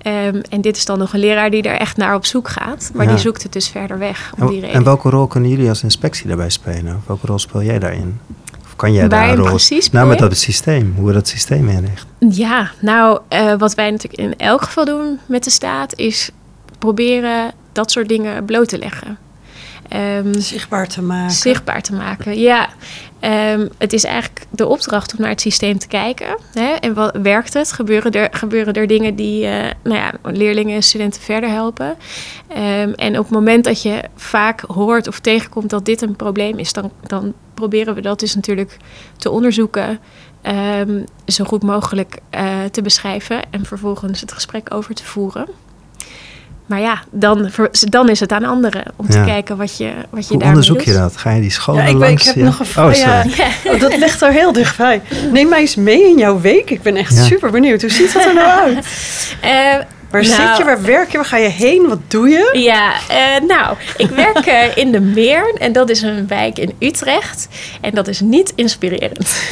Um, 0.07 0.41
en 0.51 0.61
dit 0.61 0.77
is 0.77 0.85
dan 0.85 0.99
nog 0.99 1.13
een 1.13 1.21
leraar 1.21 1.51
die 1.51 1.63
er 1.63 1.79
echt 1.79 1.97
naar 1.97 2.15
op 2.15 2.25
zoek 2.25 2.49
gaat. 2.49 2.91
Maar 2.95 3.05
ja. 3.05 3.11
die 3.11 3.21
zoekt 3.21 3.43
het 3.43 3.53
dus 3.53 3.69
verder 3.69 3.99
weg. 3.99 4.33
Om 4.39 4.47
die 4.47 4.61
reden. 4.61 4.75
En 4.75 4.85
welke 4.85 5.11
rol 5.11 5.27
kunnen 5.27 5.51
jullie 5.51 5.69
als 5.69 5.83
inspectie 5.83 6.27
daarbij 6.27 6.51
spelen? 6.51 7.03
Welke 7.07 7.27
rol 7.27 7.39
speel 7.39 7.63
jij 7.63 7.79
daarin? 7.79 8.21
Kan 8.83 8.93
jij 8.93 9.09
daar 9.09 9.35
rol... 9.35 9.47
precies 9.47 9.91
Nou, 9.91 10.09
met 10.09 10.19
dat 10.19 10.37
systeem, 10.37 10.95
hoe 10.97 11.07
we 11.07 11.13
dat 11.13 11.29
systeem 11.29 11.69
inrichten. 11.69 12.09
Ja, 12.19 12.71
nou, 12.81 13.21
uh, 13.33 13.55
wat 13.59 13.75
wij 13.75 13.91
natuurlijk 13.91 14.23
in 14.23 14.37
elk 14.37 14.63
geval 14.63 14.85
doen 14.85 15.19
met 15.27 15.45
de 15.45 15.51
staat... 15.51 15.99
is 15.99 16.31
proberen 16.79 17.53
dat 17.73 17.91
soort 17.91 18.09
dingen 18.09 18.45
bloot 18.45 18.69
te 18.69 18.79
leggen. 18.79 19.19
Um, 19.95 20.35
zichtbaar 20.35 20.89
te 20.89 21.03
maken. 21.03 21.31
Zichtbaar 21.31 21.83
te 21.83 21.93
maken, 21.95 22.39
ja. 22.39 22.69
Um, 23.21 23.69
het 23.79 23.93
is 23.93 24.05
eigenlijk 24.05 24.47
de 24.51 24.67
opdracht 24.67 25.15
om 25.15 25.21
naar 25.21 25.31
het 25.31 25.41
systeem 25.41 25.79
te 25.79 25.87
kijken. 25.87 26.39
Hè? 26.53 26.73
En 26.73 26.95
wat 26.95 27.17
werkt 27.23 27.55
het? 27.55 27.73
Gebeuren 27.73 28.13
er, 28.13 28.29
gebeuren 28.31 28.75
er 28.75 28.87
dingen 28.87 29.15
die 29.15 29.45
uh, 29.45 29.51
nou 29.83 29.97
ja, 29.97 30.13
leerlingen 30.23 30.75
en 30.75 30.83
studenten 30.83 31.23
verder 31.23 31.51
helpen? 31.51 31.97
Um, 32.49 32.95
en 32.95 33.19
op 33.19 33.25
het 33.25 33.35
moment 33.35 33.65
dat 33.65 33.83
je 33.83 34.03
vaak 34.17 34.61
hoort 34.61 35.09
of 35.09 35.21
tegenkomt 35.21 35.71
dat 35.71 35.85
dit 35.85 36.03
een 36.03 36.17
probleem 36.17 36.59
is, 36.59 36.73
dan, 36.73 36.93
dan 37.07 37.35
proberen 37.55 37.95
we 37.95 38.01
dat 38.01 38.21
dus 38.21 38.35
natuurlijk 38.35 38.77
te 39.17 39.31
onderzoeken. 39.31 39.99
zo 41.27 41.45
goed 41.45 41.63
mogelijk 41.63 42.19
uh, 42.35 42.65
te 42.71 42.83
beschrijven 42.83 43.43
en 43.51 43.65
vervolgens 43.65 44.21
het 44.21 44.33
gesprek 44.33 44.75
over 44.75 44.95
te 44.95 45.05
voeren. 45.05 45.47
Maar 46.73 46.81
ja, 46.81 47.03
dan, 47.11 47.51
dan 47.89 48.09
is 48.09 48.21
het 48.21 48.33
aan 48.33 48.45
anderen 48.45 48.83
om 48.97 49.07
ja. 49.09 49.13
te 49.13 49.31
kijken 49.31 49.57
wat 49.57 49.77
je, 49.77 49.93
wat 50.11 50.29
je 50.29 50.35
Hoe 50.35 50.45
onderzoek 50.45 50.81
je 50.81 50.93
dat? 50.93 51.17
Ga 51.17 51.31
je 51.31 51.41
die 51.41 51.51
scholen 51.51 51.83
ja, 51.83 51.89
ik, 51.89 51.97
langs? 51.97 52.29
Ik 52.29 52.35
heb 52.35 52.45
nog 52.45 52.59
een 52.59 52.67
vraag. 52.67 52.87
Oh, 52.87 52.95
ja. 52.95 53.25
oh, 53.65 53.81
dat 53.81 53.97
ligt 53.97 54.23
er 54.23 54.33
heel 54.33 54.53
dichtbij. 54.53 55.03
Neem 55.33 55.49
mij 55.49 55.61
eens 55.61 55.75
mee 55.75 56.03
in 56.03 56.19
jouw 56.19 56.41
week. 56.41 56.71
Ik 56.71 56.83
ben 56.83 56.97
echt 56.97 57.17
super 57.17 57.51
benieuwd. 57.51 57.81
Hoe 57.81 57.91
ziet 57.91 58.13
dat 58.13 58.25
er 58.25 58.35
nou 58.35 58.49
uit? 58.65 58.87
Uh, 59.45 59.85
Waar 60.13 60.25
zit 60.25 60.37
je? 60.37 60.43
Nou. 60.43 60.65
Waar 60.65 60.83
werk 60.83 61.11
je? 61.11 61.17
Waar 61.17 61.27
ga 61.27 61.37
je 61.37 61.49
heen? 61.49 61.89
Wat 61.89 61.99
doe 62.09 62.29
je? 62.29 62.51
Ja, 62.53 62.93
eh, 63.09 63.47
nou, 63.47 63.77
ik 63.97 64.11
werk 64.11 64.47
eh, 64.47 64.77
in 64.77 64.93
de 64.93 65.01
Meer 65.01 65.55
en 65.59 65.73
dat 65.73 65.91
is 65.91 66.03
een 66.03 66.27
wijk 66.29 66.59
in 66.59 66.75
Utrecht. 66.79 67.49
En 67.81 67.91
dat 67.95 68.09
is 68.09 68.21
niet 68.21 68.53
inspirerend. 68.55 69.19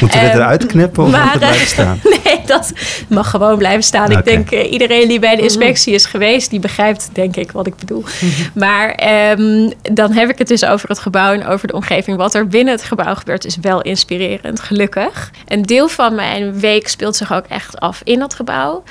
Moeten 0.00 0.20
we 0.20 0.24
het 0.24 0.32
Ehm, 0.34 0.36
eruit 0.36 0.66
knippen 0.66 1.04
of 1.04 1.10
maar, 1.10 1.20
moet 1.22 1.30
het 1.30 1.38
blijven 1.38 1.66
staan? 1.66 2.00
Nee, 2.24 2.40
dat 2.46 2.72
mag 3.08 3.30
gewoon 3.30 3.58
blijven 3.58 3.82
staan. 3.82 4.10
Ik 4.10 4.24
denk 4.24 4.50
eh, 4.50 4.72
iedereen 4.72 5.08
die 5.08 5.18
bij 5.18 5.36
de 5.36 5.42
inspectie 5.42 5.94
is 5.94 6.04
geweest, 6.04 6.50
die 6.50 6.60
begrijpt 6.60 7.08
denk 7.12 7.36
ik 7.36 7.52
wat 7.52 7.66
ik 7.66 7.76
bedoel. 7.76 8.04
Maar 8.54 8.90
ehm, 8.90 9.70
dan 9.92 10.12
heb 10.12 10.28
ik 10.28 10.38
het 10.38 10.48
dus 10.48 10.64
over 10.64 10.88
het 10.88 10.98
gebouw 10.98 11.32
en 11.32 11.46
over 11.46 11.68
de 11.68 11.74
omgeving. 11.74 12.16
Wat 12.16 12.34
er 12.34 12.48
binnen 12.48 12.74
het 12.74 12.82
gebouw 12.82 13.14
gebeurt 13.14 13.44
is 13.44 13.56
wel 13.60 13.82
inspirerend, 13.82 14.60
gelukkig. 14.60 15.30
Een 15.46 15.62
deel 15.62 15.88
van 15.88 16.14
mijn 16.14 16.60
week 16.60 16.88
speelt 16.88 17.16
zich 17.16 17.32
ook 17.32 17.44
echt 17.48 17.80
af 17.80 18.00
in 18.04 18.18
dat 18.18 18.34
gebouw. 18.34 18.82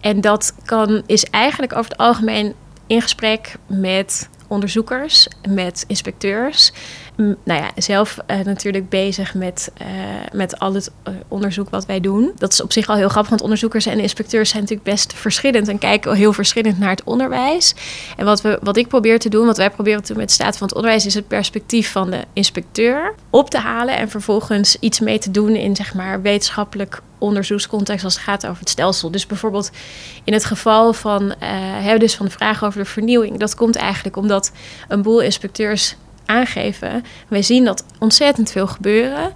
En 0.00 0.20
dat 0.20 0.54
kan, 0.64 1.02
is 1.06 1.24
eigenlijk 1.24 1.72
over 1.72 1.90
het 1.90 2.00
algemeen 2.00 2.54
in 2.86 3.02
gesprek 3.02 3.56
met 3.66 4.28
onderzoekers, 4.48 5.28
met 5.48 5.84
inspecteurs. 5.86 6.72
Nou 7.16 7.34
ja, 7.44 7.70
zelf 7.76 8.18
eh, 8.26 8.38
natuurlijk 8.40 8.88
bezig 8.88 9.34
met, 9.34 9.70
eh, 9.76 9.86
met 10.32 10.58
al 10.58 10.74
het 10.74 10.90
eh, 11.02 11.12
onderzoek 11.28 11.70
wat 11.70 11.86
wij 11.86 12.00
doen. 12.00 12.32
Dat 12.36 12.52
is 12.52 12.62
op 12.62 12.72
zich 12.72 12.86
al 12.86 12.96
heel 12.96 13.08
grappig, 13.08 13.30
want 13.30 13.42
onderzoekers 13.42 13.86
en 13.86 13.98
inspecteurs 13.98 14.50
zijn 14.50 14.62
natuurlijk 14.62 14.88
best 14.90 15.12
verschillend 15.12 15.68
en 15.68 15.78
kijken 15.78 16.14
heel 16.14 16.32
verschillend 16.32 16.78
naar 16.78 16.90
het 16.90 17.04
onderwijs. 17.04 17.74
En 18.16 18.24
wat, 18.24 18.40
we, 18.40 18.58
wat 18.62 18.76
ik 18.76 18.88
probeer 18.88 19.18
te 19.18 19.28
doen, 19.28 19.46
wat 19.46 19.56
wij 19.56 19.70
proberen 19.70 20.02
te 20.02 20.08
doen 20.08 20.16
met 20.16 20.28
de 20.28 20.34
staat 20.34 20.56
van 20.56 20.66
het 20.66 20.76
onderwijs, 20.76 21.06
is 21.06 21.14
het 21.14 21.28
perspectief 21.28 21.92
van 21.92 22.10
de 22.10 22.24
inspecteur 22.32 23.14
op 23.30 23.50
te 23.50 23.58
halen 23.58 23.96
en 23.96 24.08
vervolgens 24.08 24.76
iets 24.80 25.00
mee 25.00 25.18
te 25.18 25.30
doen 25.30 25.54
in 25.54 25.76
zeg 25.76 25.94
maar 25.94 26.22
wetenschappelijk 26.22 27.02
onderzoekscontext 27.18 28.04
als 28.04 28.14
het 28.14 28.22
gaat 28.22 28.46
over 28.46 28.60
het 28.60 28.68
stelsel. 28.68 29.10
Dus 29.10 29.26
bijvoorbeeld 29.26 29.70
in 30.24 30.32
het 30.32 30.44
geval 30.44 30.92
van, 30.92 31.34
hè, 31.82 31.98
dus 31.98 32.14
van 32.14 32.26
de 32.26 32.32
vraag 32.32 32.64
over 32.64 32.78
de 32.78 32.88
vernieuwing. 32.90 33.38
Dat 33.38 33.54
komt 33.54 33.76
eigenlijk 33.76 34.16
omdat 34.16 34.52
een 34.88 35.02
boel 35.02 35.20
inspecteurs 35.20 35.96
aangeven. 36.26 37.04
Wij 37.28 37.42
zien 37.42 37.64
dat 37.64 37.84
ontzettend 37.98 38.50
veel 38.52 38.66
gebeuren. 38.66 39.32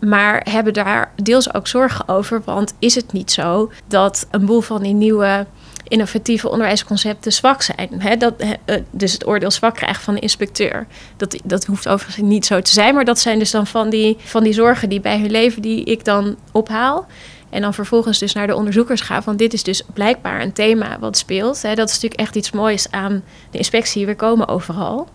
Maar 0.00 0.46
hebben 0.50 0.72
daar 0.72 1.12
deels 1.22 1.54
ook 1.54 1.66
zorgen 1.66 2.08
over. 2.08 2.42
Want 2.44 2.74
is 2.78 2.94
het 2.94 3.12
niet 3.12 3.32
zo 3.32 3.70
dat 3.86 4.26
een 4.30 4.46
boel 4.46 4.60
van 4.60 4.82
die 4.82 4.94
nieuwe 4.94 5.46
innovatieve 5.90 6.48
onderwijsconcepten 6.48 7.32
zwak 7.32 7.62
zijn. 7.62 8.18
Dat, 8.18 8.34
eh, 8.36 8.76
dus 8.90 9.12
het 9.12 9.26
oordeel 9.26 9.50
zwak 9.50 9.74
krijgen 9.74 10.02
van 10.02 10.14
de 10.14 10.20
inspecteur. 10.20 10.86
Dat, 11.16 11.36
dat 11.44 11.64
hoeft 11.64 11.88
overigens 11.88 12.26
niet 12.26 12.46
zo 12.46 12.60
te 12.60 12.70
zijn. 12.70 12.94
Maar 12.94 13.04
dat 13.04 13.18
zijn 13.18 13.38
dus 13.38 13.50
dan 13.50 13.66
van 13.66 13.90
die, 13.90 14.16
van 14.18 14.42
die 14.42 14.52
zorgen 14.52 14.88
die 14.88 15.00
bij 15.00 15.18
hun 15.18 15.30
leven 15.30 15.62
die 15.62 15.84
ik 15.84 16.04
dan 16.04 16.36
ophaal. 16.52 17.06
En 17.50 17.60
dan 17.60 17.74
vervolgens 17.74 18.18
dus 18.18 18.32
naar 18.32 18.46
de 18.46 18.54
onderzoekers 18.54 19.00
ga. 19.00 19.22
Van 19.22 19.36
dit 19.36 19.52
is 19.52 19.62
dus 19.62 19.82
blijkbaar 19.94 20.40
een 20.40 20.52
thema 20.52 20.98
wat 20.98 21.16
speelt. 21.16 21.62
Dat 21.62 21.88
is 21.88 21.94
natuurlijk 21.94 22.20
echt 22.20 22.36
iets 22.36 22.50
moois 22.50 22.90
aan 22.90 23.22
de 23.50 23.58
inspectie. 23.58 24.06
We 24.06 24.16
komen 24.16 24.48
overal. 24.48 25.08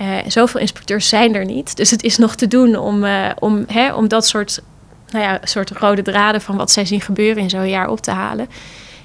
Uh, 0.00 0.16
zoveel 0.26 0.60
inspecteurs 0.60 1.08
zijn 1.08 1.34
er 1.34 1.44
niet. 1.44 1.76
Dus 1.76 1.90
het 1.90 2.02
is 2.02 2.18
nog 2.18 2.34
te 2.34 2.48
doen 2.48 2.76
om, 2.76 3.04
uh, 3.04 3.30
om, 3.38 3.66
om 3.94 4.08
dat 4.08 4.26
soort, 4.26 4.62
nou 5.10 5.24
ja, 5.24 5.40
soort 5.42 5.70
rode 5.70 6.02
draden 6.02 6.40
van 6.40 6.56
wat 6.56 6.70
zij 6.70 6.84
zien 6.84 7.00
gebeuren 7.00 7.42
in 7.42 7.50
zo'n 7.50 7.68
jaar 7.68 7.88
op 7.88 8.00
te 8.00 8.10
halen. 8.10 8.48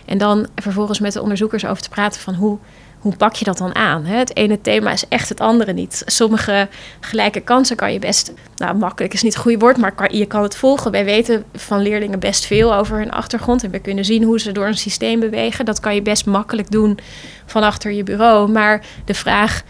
En 0.05 0.17
dan 0.17 0.47
vervolgens 0.55 1.00
met 1.00 1.13
de 1.13 1.21
onderzoekers 1.21 1.65
over 1.65 1.83
te 1.83 1.89
praten 1.89 2.21
van 2.21 2.33
hoe, 2.33 2.57
hoe 3.00 3.15
pak 3.15 3.35
je 3.35 3.45
dat 3.45 3.57
dan 3.57 3.75
aan? 3.75 4.05
Hè? 4.05 4.17
Het 4.17 4.35
ene 4.35 4.62
thema 4.62 4.91
is 4.91 5.07
echt 5.07 5.29
het 5.29 5.39
andere 5.39 5.74
niet. 5.74 6.03
Sommige 6.05 6.67
gelijke 7.00 7.39
kansen 7.39 7.75
kan 7.75 7.93
je 7.93 8.00
best, 8.00 8.33
nou 8.55 8.75
makkelijk 8.75 9.13
is 9.13 9.21
niet 9.21 9.33
het 9.33 9.41
goede 9.41 9.57
woord, 9.57 9.77
maar 9.77 10.13
je 10.15 10.25
kan 10.25 10.43
het 10.43 10.55
volgen. 10.55 10.91
Wij 10.91 11.05
weten 11.05 11.45
van 11.53 11.81
leerlingen 11.81 12.19
best 12.19 12.45
veel 12.45 12.74
over 12.74 12.97
hun 12.97 13.12
achtergrond 13.12 13.63
en 13.63 13.71
we 13.71 13.79
kunnen 13.79 14.05
zien 14.05 14.24
hoe 14.24 14.39
ze 14.39 14.51
door 14.51 14.67
een 14.67 14.77
systeem 14.77 15.19
bewegen. 15.19 15.65
Dat 15.65 15.79
kan 15.79 15.95
je 15.95 16.01
best 16.01 16.25
makkelijk 16.25 16.71
doen 16.71 17.00
van 17.45 17.63
achter 17.63 17.91
je 17.91 18.03
bureau. 18.03 18.51
Maar 18.51 18.85
de 19.05 19.13
vraag 19.13 19.63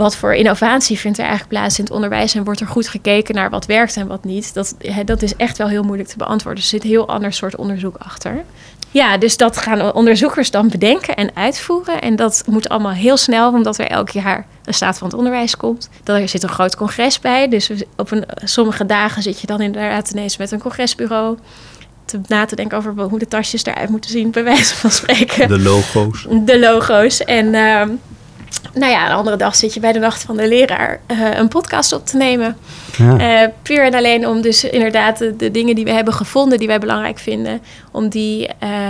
wat 0.00 0.16
voor 0.16 0.34
innovatie 0.34 0.98
vindt 0.98 1.18
er 1.18 1.24
eigenlijk 1.24 1.52
plaats 1.52 1.78
in 1.78 1.84
het 1.84 1.92
onderwijs 1.92 2.34
en 2.34 2.44
wordt 2.44 2.60
er 2.60 2.66
goed 2.66 2.88
gekeken 2.88 3.34
naar 3.34 3.50
wat 3.50 3.66
werkt 3.66 3.96
en 3.96 4.06
wat 4.06 4.24
niet? 4.24 4.54
Dat, 4.54 4.76
dat 5.04 5.22
is 5.22 5.36
echt 5.36 5.58
wel 5.58 5.68
heel 5.68 5.82
moeilijk 5.82 6.08
te 6.08 6.16
beantwoorden. 6.16 6.62
Er 6.62 6.68
zit 6.68 6.82
een 6.82 6.90
heel 6.90 7.08
ander 7.08 7.32
soort 7.32 7.56
onderzoek 7.56 7.96
achter. 7.96 8.44
Ja, 8.90 9.18
dus 9.18 9.36
dat 9.36 9.56
gaan 9.56 9.92
onderzoekers 9.92 10.50
dan 10.50 10.68
bedenken 10.68 11.14
en 11.14 11.36
uitvoeren. 11.36 12.00
En 12.00 12.16
dat 12.16 12.42
moet 12.46 12.68
allemaal 12.68 12.92
heel 12.92 13.16
snel, 13.16 13.52
omdat 13.52 13.78
er 13.78 13.86
elk 13.86 14.08
jaar 14.08 14.46
een 14.64 14.74
staat 14.74 14.98
van 14.98 15.06
het 15.08 15.16
onderwijs 15.16 15.56
komt. 15.56 15.90
Er 16.04 16.28
zit 16.28 16.42
een 16.42 16.48
groot 16.48 16.76
congres 16.76 17.20
bij. 17.20 17.48
Dus 17.48 17.70
op 17.96 18.10
een, 18.10 18.24
sommige 18.44 18.86
dagen 18.86 19.22
zit 19.22 19.40
je 19.40 19.46
dan 19.46 19.60
inderdaad 19.60 20.10
ineens 20.10 20.36
met 20.36 20.50
een 20.50 20.60
congresbureau 20.60 21.38
te, 22.04 22.20
na 22.26 22.44
te 22.44 22.56
denken 22.56 22.78
over 22.78 22.94
hoe 23.02 23.18
de 23.18 23.28
tasjes 23.28 23.64
eruit 23.64 23.88
moeten 23.88 24.10
zien, 24.10 24.30
bij 24.30 24.44
wijze 24.44 24.74
van 24.74 24.90
spreken. 24.90 25.48
De 25.48 25.58
logo's. 25.58 26.26
De 26.44 26.58
logo's. 26.58 27.24
En 27.24 27.46
uh, 27.46 27.82
nou 28.74 28.92
ja, 28.92 29.06
een 29.06 29.16
andere 29.16 29.36
dag 29.36 29.56
zit 29.56 29.74
je 29.74 29.80
bij 29.80 29.92
de 29.92 29.98
Nacht 29.98 30.22
van 30.22 30.36
de 30.36 30.48
Leraar 30.48 31.00
uh, 31.10 31.36
een 31.36 31.48
podcast 31.48 31.92
op 31.92 32.06
te 32.06 32.16
nemen. 32.16 32.56
Ja. 32.96 33.42
Uh, 33.42 33.48
puur 33.62 33.84
en 33.84 33.94
alleen 33.94 34.26
om 34.26 34.40
dus 34.40 34.64
inderdaad 34.64 35.18
de, 35.18 35.36
de, 35.36 35.50
dingen 35.50 35.74
die 35.74 35.84
we 35.84 35.90
hebben 35.90 36.14
gevonden, 36.14 36.58
die 36.58 36.66
wij 36.66 36.78
belangrijk 36.78 37.18
vinden, 37.18 37.60
om 37.90 38.08
die 38.08 38.48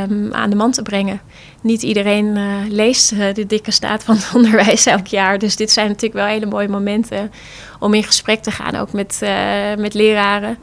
um, 0.09 0.35
aan 0.35 0.51
de 0.51 0.57
man 0.57 0.71
te 0.71 0.83
brengen. 0.83 1.21
Niet 1.63 1.83
iedereen 1.83 2.37
uh, 2.37 2.55
leest 2.69 3.15
de 3.35 3.47
dikke 3.47 3.71
staat 3.71 4.05
van 4.05 4.15
het 4.15 4.31
onderwijs 4.37 4.87
elk 4.87 5.07
jaar. 5.07 5.39
Dus 5.39 5.57
dit 5.57 5.71
zijn 5.71 5.87
natuurlijk 5.87 6.15
wel 6.15 6.27
hele 6.27 6.47
mooie 6.47 6.69
momenten 6.69 7.33
om 7.79 7.95
in 7.95 8.05
gesprek 8.05 8.43
te 8.43 8.51
gaan, 8.51 8.75
ook 8.75 8.93
met, 8.93 9.21
met 9.79 9.95
leraren, 9.95 10.59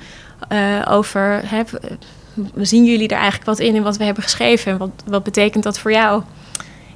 over... 0.87 1.41
Hè, 1.45 1.61
zien 2.55 2.85
jullie 2.85 3.07
er 3.07 3.17
eigenlijk 3.17 3.45
wat 3.45 3.59
in 3.59 3.75
in 3.75 3.83
wat 3.83 3.97
we 3.97 4.03
hebben 4.03 4.23
geschreven? 4.23 4.71
En 4.71 4.77
wat, 4.77 4.89
wat 5.05 5.23
betekent 5.23 5.63
dat 5.63 5.79
voor 5.79 5.91
jou? 5.91 6.23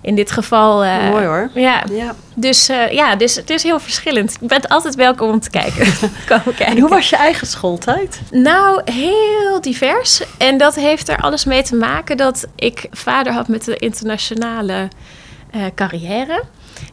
In 0.02 0.16
dit 0.16 0.32
geval. 0.32 0.86
Uh, 0.86 1.10
Mooi 1.10 1.26
hoor. 1.26 1.50
Ja. 1.54 1.84
ja. 1.92 2.16
Dus 2.36 2.70
uh, 2.70 2.92
ja, 2.92 3.16
dus 3.16 3.36
het 3.36 3.50
is 3.50 3.64
heel 3.64 3.80
verschillend. 3.80 4.38
Je 4.42 4.48
bent 4.48 4.70
altijd 4.70 4.96
welkom 4.96 5.30
om 5.30 5.40
te 5.40 5.50
kijken. 5.50 5.94
kijken. 6.26 6.66
En 6.66 6.80
hoe 6.80 6.90
was 6.90 7.10
je 7.10 7.16
eigen 7.16 7.48
schooltijd? 7.48 8.22
Nou, 8.32 8.82
heel 8.92 9.62
divers. 9.62 10.24
En 10.38 10.58
dat 10.58 10.76
heeft 10.76 11.10
er 11.10 11.18
alles 11.18 11.46
mee 11.46 11.64
te 11.64 11.76
maken 11.76 12.18
dat 12.18 12.48
ik 12.56 12.88
vader 12.92 13.34
had 13.34 13.48
met 13.48 13.66
de 13.66 13.76
internationale 13.76 14.88
uh, 15.56 15.66
carrière. 15.76 16.44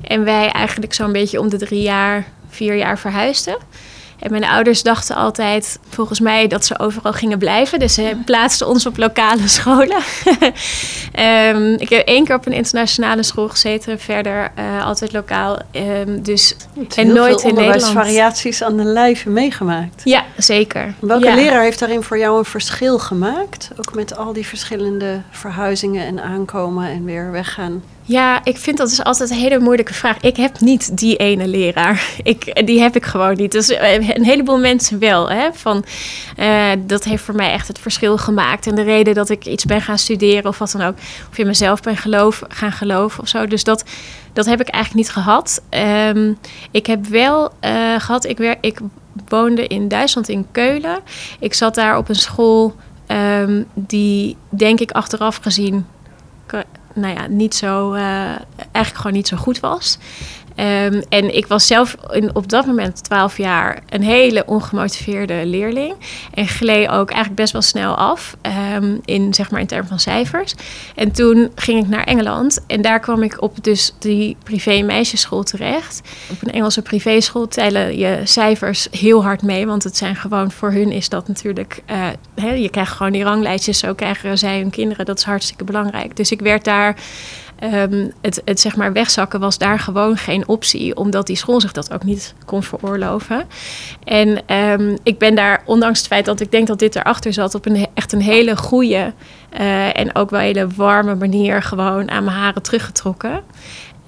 En 0.03 0.25
wij 0.25 0.51
eigenlijk 0.51 0.95
zo'n 0.95 1.13
beetje 1.13 1.41
om 1.41 1.49
de 1.49 1.57
drie 1.57 1.83
jaar, 1.83 2.25
vier 2.49 2.77
jaar 2.77 2.99
verhuisden. 2.99 3.57
En 4.19 4.31
mijn 4.31 4.45
ouders 4.45 4.83
dachten 4.83 5.17
altijd, 5.17 5.79
volgens 5.89 6.21
mij, 6.21 6.47
dat 6.47 6.65
ze 6.65 6.79
overal 6.79 7.13
gingen 7.13 7.39
blijven. 7.39 7.79
Dus 7.79 7.95
ze 7.95 8.17
plaatsten 8.25 8.69
ons 8.69 8.87
op 8.87 8.97
lokale 8.97 9.49
scholen. 9.59 10.03
um, 11.19 11.75
ik 11.79 11.89
heb 11.89 12.07
één 12.07 12.25
keer 12.25 12.35
op 12.35 12.47
een 12.47 12.53
internationale 12.53 13.23
school 13.23 13.49
gezeten. 13.49 13.99
Verder 13.99 14.53
uh, 14.59 14.85
altijd 14.85 15.13
lokaal. 15.13 15.59
Um, 15.73 16.23
dus, 16.23 16.57
en 16.97 17.13
nooit 17.13 17.43
in 17.43 17.55
Nederland. 17.55 17.93
variaties 17.93 18.63
aan 18.63 18.77
de 18.77 18.85
lijve 18.85 19.31
meegemaakt. 19.31 20.03
Ja, 20.05 20.25
zeker. 20.37 20.95
Welke 20.99 21.27
ja. 21.27 21.35
leraar 21.35 21.63
heeft 21.63 21.79
daarin 21.79 22.03
voor 22.03 22.19
jou 22.19 22.39
een 22.39 22.45
verschil 22.45 22.99
gemaakt? 22.99 23.71
Ook 23.77 23.95
met 23.95 24.17
al 24.17 24.33
die 24.33 24.47
verschillende 24.47 25.21
verhuizingen 25.31 26.07
en 26.07 26.23
aankomen 26.23 26.89
en 26.89 27.05
weer 27.05 27.31
weggaan. 27.31 27.83
Ja, 28.09 28.41
ik 28.45 28.57
vind 28.57 28.77
dat 28.77 28.91
is 28.91 29.05
altijd 29.05 29.31
een 29.31 29.37
hele 29.37 29.59
moeilijke 29.59 29.95
vraag. 29.95 30.21
Ik 30.21 30.37
heb 30.37 30.61
niet 30.61 30.99
die 30.99 31.17
ene 31.17 31.47
leraar. 31.47 32.09
Ik, 32.23 32.67
die 32.67 32.81
heb 32.81 32.97
ik 32.97 33.05
gewoon 33.05 33.37
niet. 33.37 33.53
Dus 33.53 33.69
een 33.69 34.25
heleboel 34.25 34.59
mensen 34.59 34.99
wel. 34.99 35.31
Hè? 35.31 35.49
Van, 35.53 35.85
uh, 36.39 36.71
dat 36.79 37.05
heeft 37.05 37.23
voor 37.23 37.35
mij 37.35 37.53
echt 37.53 37.69
het 37.69 37.79
verschil 37.79 38.19
gemaakt. 38.19 38.67
En 38.67 38.75
de 38.75 38.83
reden 38.83 39.15
dat 39.15 39.29
ik 39.29 39.47
iets 39.47 39.65
ben 39.65 39.81
gaan 39.81 39.99
studeren 39.99 40.47
of 40.47 40.59
wat 40.59 40.71
dan 40.71 40.83
ook. 40.83 40.95
Of 41.31 41.39
in 41.39 41.47
mezelf 41.47 41.81
ben 41.81 41.97
geloof, 41.97 42.43
gaan 42.49 42.73
geloven 42.73 43.23
of 43.23 43.29
zo. 43.29 43.47
Dus 43.47 43.65
dat, 43.65 43.85
dat 44.33 44.47
heb 44.47 44.61
ik 44.61 44.69
eigenlijk 44.69 45.05
niet 45.05 45.15
gehad. 45.15 45.63
Um, 45.71 46.39
ik 46.71 46.87
heb 46.87 47.07
wel 47.07 47.53
gehad... 47.99 48.25
Ik, 48.25 48.57
ik 48.61 48.81
woonde 49.29 49.67
in 49.67 49.89
Duitsland, 49.89 50.29
in 50.29 50.47
Keulen. 50.53 50.99
Ik 51.41 51.55
zat 51.55 51.75
daar 51.75 51.99
op 51.99 52.09
een 52.09 52.15
school 52.15 52.75
um, 53.09 53.67
die, 53.75 54.37
denk 54.49 54.81
ik, 54.81 54.91
achteraf 54.91 55.37
gezien 55.37 55.87
nou 57.01 57.15
ja, 57.15 57.27
niet 57.27 57.55
zo, 57.55 57.93
uh, 57.93 58.01
eigenlijk 58.57 58.97
gewoon 58.97 59.13
niet 59.13 59.29
zo 59.29 59.37
goed 59.37 59.61
was. 59.61 59.99
Um, 60.61 61.03
en 61.09 61.37
ik 61.37 61.47
was 61.47 61.67
zelf 61.67 61.97
op 62.33 62.49
dat 62.49 62.67
moment, 62.67 63.05
12 63.05 63.37
jaar, 63.37 63.83
een 63.89 64.03
hele 64.03 64.43
ongemotiveerde 64.47 65.47
leerling. 65.47 65.95
En 66.35 66.49
gleed 66.49 66.89
ook 66.89 67.09
eigenlijk 67.09 67.41
best 67.41 67.53
wel 67.53 67.63
snel 67.63 67.95
af 67.95 68.37
um, 68.75 69.01
in, 69.05 69.35
zeg 69.35 69.51
maar, 69.51 69.61
in 69.61 69.67
termen 69.67 69.89
van 69.89 69.99
cijfers. 69.99 70.55
En 70.95 71.13
toen 71.13 71.51
ging 71.55 71.85
ik 71.85 71.89
naar 71.89 72.05
Engeland 72.05 72.61
en 72.67 72.83
daar 72.83 73.01
kwam 73.01 73.23
ik 73.23 73.43
op 73.43 73.65
dus 73.65 73.95
die 73.99 74.37
privé 74.45 74.83
meisjesschool 74.83 75.43
terecht. 75.43 76.01
Op 76.31 76.37
een 76.43 76.53
Engelse 76.53 76.83
privéschool 76.83 77.49
tellen 77.49 77.99
je 77.99 78.21
cijfers 78.25 78.89
heel 78.91 79.23
hard 79.23 79.43
mee, 79.43 79.67
want 79.67 79.85
het 79.85 79.97
zijn 79.97 80.17
gewoon, 80.17 80.51
voor 80.51 80.73
hun 80.73 80.93
is 80.93 81.09
dat 81.09 81.29
natuurlijk, 81.29 81.83
hè, 82.35 82.51
je 82.51 82.69
krijgt 82.69 82.93
gewoon 82.93 83.13
die 83.13 83.25
ranglijstjes, 83.25 83.79
zo 83.79 83.95
krijgen 83.95 84.39
zij 84.39 84.59
hun 84.59 84.71
kinderen, 84.71 85.05
dat 85.05 85.19
is 85.19 85.25
hartstikke 85.25 85.65
belangrijk. 85.65 86.17
Dus 86.17 86.31
ik 86.31 86.41
werd 86.41 86.65
daar... 86.65 86.97
Um, 87.65 88.13
het, 88.21 88.43
het 88.45 88.61
zeg 88.61 88.77
maar 88.77 88.93
wegzakken 88.93 89.41
was 89.41 89.59
daar 89.59 89.79
gewoon 89.79 90.17
geen 90.17 90.49
optie, 90.49 90.97
omdat 90.97 91.27
die 91.27 91.37
school 91.37 91.61
zich 91.61 91.73
dat 91.73 91.93
ook 91.93 92.05
niet 92.05 92.35
kon 92.45 92.63
veroorloven. 92.63 93.45
En 94.05 94.55
um, 94.57 94.99
ik 95.03 95.19
ben 95.19 95.35
daar, 95.35 95.63
ondanks 95.65 95.99
het 95.99 96.07
feit 96.07 96.25
dat 96.25 96.41
ik 96.41 96.51
denk 96.51 96.67
dat 96.67 96.79
dit 96.79 96.97
erachter 96.97 97.33
zat, 97.33 97.55
op 97.55 97.67
een 97.67 97.87
echt 97.95 98.13
een 98.13 98.21
hele 98.21 98.57
goede 98.57 99.13
en 99.93 100.15
ook 100.15 100.31
wel 100.31 100.41
hele 100.41 100.67
warme 100.77 101.15
manier 101.15 101.63
gewoon 101.63 102.11
aan 102.11 102.25
mijn 102.25 102.37
haren 102.37 102.63
teruggetrokken. 102.63 103.43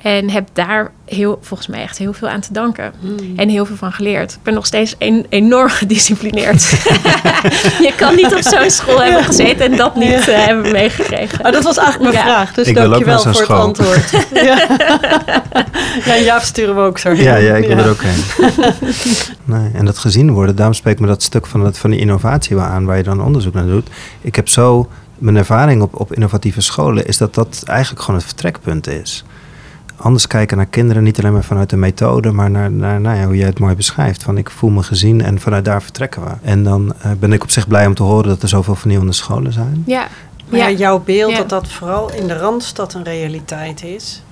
En 0.03 0.31
heb 0.31 0.49
daar 0.53 0.91
heel, 1.05 1.39
volgens 1.43 1.69
mij 1.69 1.83
echt 1.83 1.99
heel 1.99 2.13
veel 2.13 2.29
aan 2.29 2.41
te 2.41 2.53
danken. 2.53 2.93
Hmm. 3.01 3.17
En 3.37 3.49
heel 3.49 3.67
veel 3.67 3.77
van 3.77 3.93
geleerd. 3.93 4.33
Ik 4.33 4.43
ben 4.43 4.55
nog 4.55 4.67
steeds 4.67 4.95
enorm 5.29 5.69
gedisciplineerd. 5.81 6.63
je 7.89 7.93
kan 7.97 8.15
niet 8.15 8.35
op 8.35 8.43
zo'n 8.43 8.71
school 8.71 9.03
hebben 9.03 9.25
gezeten 9.25 9.71
en 9.71 9.77
dat 9.77 9.97
niet 9.97 10.29
uh, 10.29 10.45
hebben 10.47 10.73
meegekregen. 10.73 11.47
Oh, 11.47 11.53
dat 11.53 11.65
was 11.65 11.77
eigenlijk 11.77 12.13
mijn 12.13 12.25
vraag. 12.25 12.55
Dus 12.55 12.73
dank 12.73 12.97
je 12.97 13.05
wel 13.05 13.21
voor 13.21 13.41
het 13.41 13.51
antwoord. 13.51 14.11
ja. 14.33 14.67
ja, 16.05 16.17
Jaap 16.17 16.43
sturen 16.43 16.75
we 16.75 16.81
ook 16.81 16.99
zo 16.99 17.13
Ja, 17.13 17.37
ja 17.37 17.55
ik 17.55 17.67
wil 17.67 17.79
er 17.79 17.91
ook 17.91 18.03
heen. 18.03 18.25
nee, 19.45 19.71
en 19.75 19.85
dat 19.85 19.99
gezien 19.99 20.33
worden, 20.33 20.57
daarom 20.57 20.75
spreekt 20.75 21.01
me 21.01 21.07
dat 21.07 21.23
stuk 21.23 21.47
van, 21.47 21.65
het, 21.65 21.79
van 21.79 21.91
die 21.91 22.01
innovatie 22.01 22.57
wel 22.57 22.65
aan... 22.65 22.85
waar 22.85 22.97
je 22.97 23.03
dan 23.03 23.23
onderzoek 23.23 23.55
naar 23.55 23.67
doet. 23.67 23.89
Ik 24.21 24.37
heb 24.37 24.49
zo... 24.49 24.89
Mijn 25.19 25.37
ervaring 25.37 25.83
op, 25.83 26.01
op 26.01 26.15
innovatieve 26.15 26.61
scholen 26.61 27.07
is 27.07 27.17
dat 27.17 27.35
dat 27.35 27.63
eigenlijk 27.67 28.01
gewoon 28.01 28.17
het 28.21 28.29
vertrekpunt 28.29 28.89
is 28.89 29.25
anders 30.01 30.27
kijken 30.27 30.57
naar 30.57 30.67
kinderen. 30.67 31.03
Niet 31.03 31.19
alleen 31.19 31.33
maar 31.33 31.45
vanuit 31.45 31.71
de 31.71 31.77
methode, 31.77 32.31
maar 32.31 32.51
naar, 32.51 32.71
naar 32.71 33.01
nou 33.01 33.17
ja, 33.17 33.25
hoe 33.25 33.37
jij 33.37 33.47
het 33.47 33.59
mooi 33.59 33.75
beschrijft. 33.75 34.23
Van 34.23 34.39
ik 34.39 34.51
voel 34.51 34.71
me 34.71 34.83
gezien 34.83 35.23
en 35.23 35.41
vanuit 35.41 35.65
daar 35.65 35.83
vertrekken 35.83 36.25
we. 36.25 36.31
En 36.43 36.63
dan 36.63 36.93
uh, 37.07 37.13
ben 37.19 37.33
ik 37.33 37.43
op 37.43 37.51
zich 37.51 37.69
blij 37.69 37.87
om 37.87 37.95
te 37.95 38.03
horen 38.03 38.29
dat 38.29 38.43
er 38.43 38.49
zoveel 38.49 38.75
vernieuwende 38.75 39.13
scholen 39.13 39.53
zijn. 39.53 39.83
Ja. 39.87 40.09
Maar 40.49 40.59
ja, 40.59 40.71
jouw 40.71 41.01
beeld 41.01 41.37
dat 41.37 41.49
dat 41.49 41.69
vooral 41.69 42.13
in 42.13 42.27
de 42.27 42.39
Randstad 42.39 42.95
een 42.95 43.03
realiteit 43.03 43.85
is. 43.85 44.23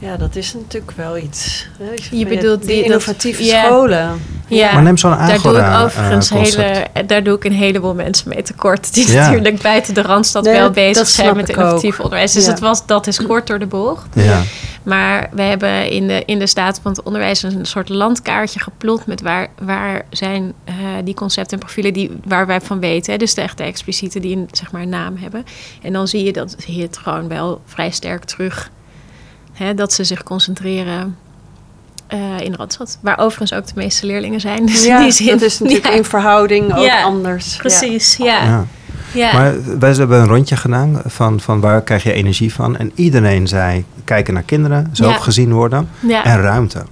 Ja, 0.00 0.16
dat 0.16 0.36
is 0.36 0.54
natuurlijk 0.54 0.92
wel 0.96 1.16
iets. 1.16 1.68
Je, 2.10 2.18
je 2.18 2.26
bedoelt 2.26 2.66
die, 2.66 2.84
innovatieve 2.84 3.42
scholen. 3.44 4.20
Ja, 4.46 4.72
maar 4.72 4.82
neem 4.82 4.96
zo'n 4.96 5.10
Daar 5.10 5.42
doe 5.42 5.58
ik 5.58 5.80
overigens 5.80 6.32
uh, 6.32 6.38
hele, 6.38 6.86
daar 7.06 7.22
doe 7.22 7.36
ik 7.36 7.44
een 7.44 7.52
heleboel 7.52 7.94
mensen 7.94 8.28
mee 8.28 8.42
tekort. 8.42 8.94
Die 8.94 9.12
natuurlijk 9.12 9.62
buiten 9.62 9.94
de 9.94 10.02
Randstad 10.02 10.44
wel 10.44 10.70
bezig 10.70 11.08
zijn 11.08 11.36
met 11.36 11.48
innovatief 11.48 12.00
onderwijs. 12.00 12.32
Dus 12.32 12.46
het 12.46 12.60
was, 12.60 12.86
dat 12.86 13.06
is 13.06 13.22
kort 13.22 13.46
door 13.46 13.58
de 13.58 13.66
bocht. 13.66 14.06
Ja. 14.14 14.42
Maar 14.82 15.28
we 15.32 15.42
hebben 15.42 15.90
in 15.90 16.08
de, 16.08 16.22
in 16.24 16.38
de 16.38 16.46
staat 16.46 16.80
van 16.82 16.90
het 16.90 17.02
onderwijs 17.02 17.42
een 17.42 17.66
soort 17.66 17.88
landkaartje 17.88 18.60
geplot 18.60 19.06
met 19.06 19.20
waar, 19.20 19.48
waar 19.58 20.04
zijn 20.10 20.52
uh, 20.68 20.74
die 21.04 21.14
concepten 21.14 21.52
en 21.52 21.64
profielen 21.64 21.92
die, 21.92 22.10
waar 22.24 22.46
wij 22.46 22.60
van 22.60 22.80
weten. 22.80 23.12
Hè? 23.12 23.18
Dus 23.18 23.34
de 23.34 23.40
echte 23.40 23.62
expliciete 23.62 24.20
die 24.20 24.36
een, 24.36 24.48
zeg 24.50 24.72
maar, 24.72 24.82
een 24.82 24.88
naam 24.88 25.16
hebben. 25.16 25.44
En 25.82 25.92
dan 25.92 26.08
zie 26.08 26.24
je 26.24 26.32
dat 26.32 26.54
je 26.66 26.82
het 26.82 26.96
gewoon 26.96 27.28
wel 27.28 27.60
vrij 27.64 27.90
sterk 27.90 28.24
terug 28.24 28.70
Hè, 29.64 29.74
dat 29.74 29.92
ze 29.92 30.04
zich 30.04 30.22
concentreren 30.22 31.16
uh, 32.14 32.40
in 32.40 32.54
Randstad. 32.54 32.98
Waar 33.00 33.18
overigens 33.18 33.52
ook 33.52 33.66
de 33.66 33.72
meeste 33.74 34.06
leerlingen 34.06 34.40
zijn. 34.40 34.66
Dus 34.66 34.84
ja, 34.84 35.02
die 35.02 35.10
zin, 35.10 35.26
dat 35.26 35.42
is 35.42 35.58
natuurlijk 35.58 35.94
in 35.94 36.04
verhouding 36.04 36.74
ook 36.74 36.90
anders. 37.04 37.56
Precies, 37.56 38.16
ja. 38.16 38.64
ja. 39.12 39.32
Maar 39.32 39.78
wij 39.78 39.94
hebben 39.94 40.20
een 40.20 40.26
rondje 40.26 40.56
gedaan 40.56 41.02
van, 41.06 41.40
van 41.40 41.60
waar 41.60 41.82
krijg 41.82 42.02
je 42.02 42.12
energie 42.12 42.52
van. 42.52 42.76
En 42.76 42.92
iedereen 42.94 43.48
zei 43.48 43.84
kijken 44.04 44.34
naar 44.34 44.42
kinderen, 44.42 44.88
zelf 44.92 45.16
gezien 45.16 45.52
worden 45.52 45.88
en 46.24 46.40
ruimte. 46.40 46.82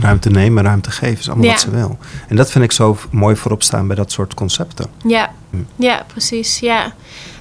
Ruimte 0.00 0.30
nemen, 0.30 0.64
ruimte 0.64 0.90
geven 0.90 1.18
is 1.18 1.28
allemaal 1.30 1.50
wat 1.50 1.60
ze 1.60 1.70
wil. 1.70 1.98
En 2.28 2.36
dat 2.36 2.50
vind 2.50 2.64
ik 2.64 2.72
zo 2.72 2.96
mooi 3.10 3.36
voorop 3.36 3.62
staan 3.62 3.86
bij 3.86 3.96
dat 3.96 4.12
soort 4.12 4.34
concepten. 4.34 4.86
Ja, 5.06 5.30
hm. 5.50 5.56
ja 5.76 6.04
precies. 6.06 6.58
Ja. 6.58 6.92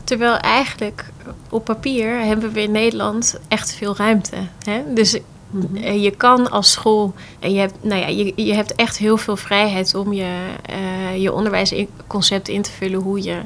Terwijl 0.03 0.37
eigenlijk 0.37 1.05
op 1.49 1.65
papier 1.65 2.19
hebben 2.19 2.51
we 2.51 2.61
in 2.61 2.71
Nederland 2.71 3.39
echt 3.47 3.73
veel 3.73 3.95
ruimte. 3.95 4.35
Hè? 4.63 4.81
Dus 4.93 5.17
mhm. 5.49 5.75
eh, 5.75 6.03
je 6.03 6.11
kan 6.11 6.51
als 6.51 6.71
school, 6.71 7.13
en 7.39 7.53
je 7.53 7.59
hebt, 7.59 7.73
nou 7.81 8.01
ja, 8.01 8.07
je, 8.07 8.33
je 8.35 8.53
hebt 8.53 8.75
echt 8.75 8.97
heel 8.97 9.17
veel 9.17 9.35
vrijheid 9.35 9.95
om 9.95 10.13
je, 10.13 10.35
uh, 10.69 11.21
je 11.21 11.33
onderwijsconcept 11.33 12.47
in 12.47 12.61
te 12.61 12.71
vullen 12.71 12.99
hoe 12.99 13.23
je, 13.23 13.37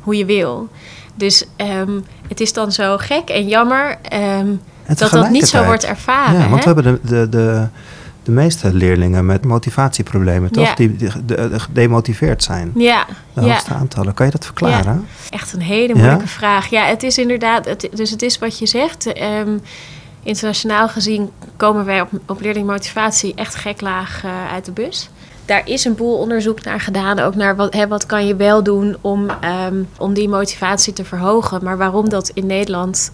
hoe 0.00 0.16
je 0.16 0.24
wil. 0.24 0.68
Dus 1.14 1.44
um, 1.56 2.04
het 2.28 2.40
is 2.40 2.52
dan 2.52 2.72
zo 2.72 2.96
gek 2.96 3.28
en 3.28 3.48
jammer 3.48 3.98
um, 4.12 4.60
dat 4.96 5.10
dat 5.10 5.30
niet 5.30 5.48
zo 5.48 5.64
wordt 5.64 5.84
ervaren. 5.84 6.40
Ja, 6.40 6.48
want 6.48 6.64
we 6.64 6.72
hebben 6.72 7.00
de, 7.02 7.08
de, 7.08 7.28
de 7.28 7.66
de 8.28 8.34
meeste 8.34 8.74
leerlingen 8.74 9.26
met 9.26 9.44
motivatieproblemen, 9.44 10.52
toch? 10.52 10.74
Die, 10.74 10.96
gedemotiveerd 11.50 12.42
zijn. 12.42 12.72
Ja. 12.74 13.06
De 13.32 13.40
hoogste 13.40 13.74
aantallen. 13.74 14.14
Kan 14.14 14.26
je 14.26 14.32
dat 14.32 14.44
verklaren? 14.44 15.06
Echt 15.30 15.52
een 15.52 15.60
hele 15.60 15.94
moeilijke 15.94 16.26
vraag. 16.26 16.66
Ja, 16.66 16.84
het 16.84 17.02
is 17.02 17.18
inderdaad, 17.18 17.64
het, 17.64 17.88
dus 17.94 18.10
het 18.10 18.22
is 18.22 18.38
wat 18.38 18.58
je 18.58 18.66
zegt. 18.66 19.06
Um, 19.06 19.60
internationaal 20.22 20.88
gezien 20.88 21.30
komen 21.56 21.84
wij 21.84 22.00
op, 22.00 22.08
op 22.26 22.40
leerlingmotivatie 22.40 23.34
echt 23.34 23.54
gek 23.54 23.80
laag 23.80 24.24
uh, 24.24 24.52
uit 24.52 24.64
de 24.64 24.72
bus 24.72 25.10
daar 25.44 25.62
is 25.64 25.84
een 25.84 25.94
boel 25.94 26.18
onderzoek 26.18 26.64
naar 26.64 26.80
gedaan. 26.80 27.18
Ook 27.18 27.34
naar 27.34 27.56
wat, 27.56 27.74
hè, 27.74 27.88
wat 27.88 28.06
kan 28.06 28.26
je 28.26 28.36
wel 28.36 28.62
doen 28.62 28.96
om, 29.00 29.30
um, 29.66 29.88
om 29.98 30.14
die 30.14 30.28
motivatie 30.28 30.92
te 30.92 31.04
verhogen. 31.04 31.64
Maar 31.64 31.76
waarom 31.76 32.08
dat 32.08 32.30
in 32.34 32.46
Nederland 32.46 33.12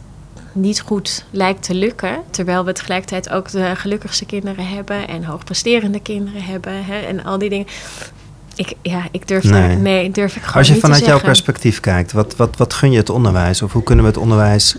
niet 0.55 0.81
goed 0.81 1.25
lijkt 1.31 1.63
te 1.63 1.75
lukken. 1.75 2.19
Terwijl 2.31 2.65
we 2.65 2.73
tegelijkertijd 2.73 3.31
ook 3.31 3.51
de 3.51 3.73
gelukkigste 3.77 4.27
kinderen 4.27 4.67
hebben 4.67 5.09
en 5.09 5.25
hoogpresterende 5.25 6.01
kinderen 6.01 6.43
hebben 6.43 6.85
hè, 6.85 6.99
en 6.99 7.25
al 7.25 7.39
die 7.39 7.49
dingen. 7.49 7.67
Ik, 8.57 8.75
ja, 8.83 9.03
ik 9.11 9.29
durf, 9.29 9.45
nee. 9.45 9.77
Nee, 9.77 10.11
durf 10.11 10.37
ik 10.37 10.43
gewoon 10.43 10.57
Als 10.57 10.69
je 10.69 10.75
vanuit 10.75 11.05
jouw 11.05 11.21
perspectief 11.21 11.81
kijkt, 11.81 12.13
wat, 12.13 12.37
wat, 12.37 12.57
wat 12.57 12.75
gun 12.75 12.91
je 12.91 12.97
het 12.97 13.11
onderwijs? 13.11 13.63
Of 13.63 13.73
hoe 13.73 13.83
kunnen 13.83 14.05
we 14.05 14.11
het 14.11 14.21
onderwijs, 14.21 14.77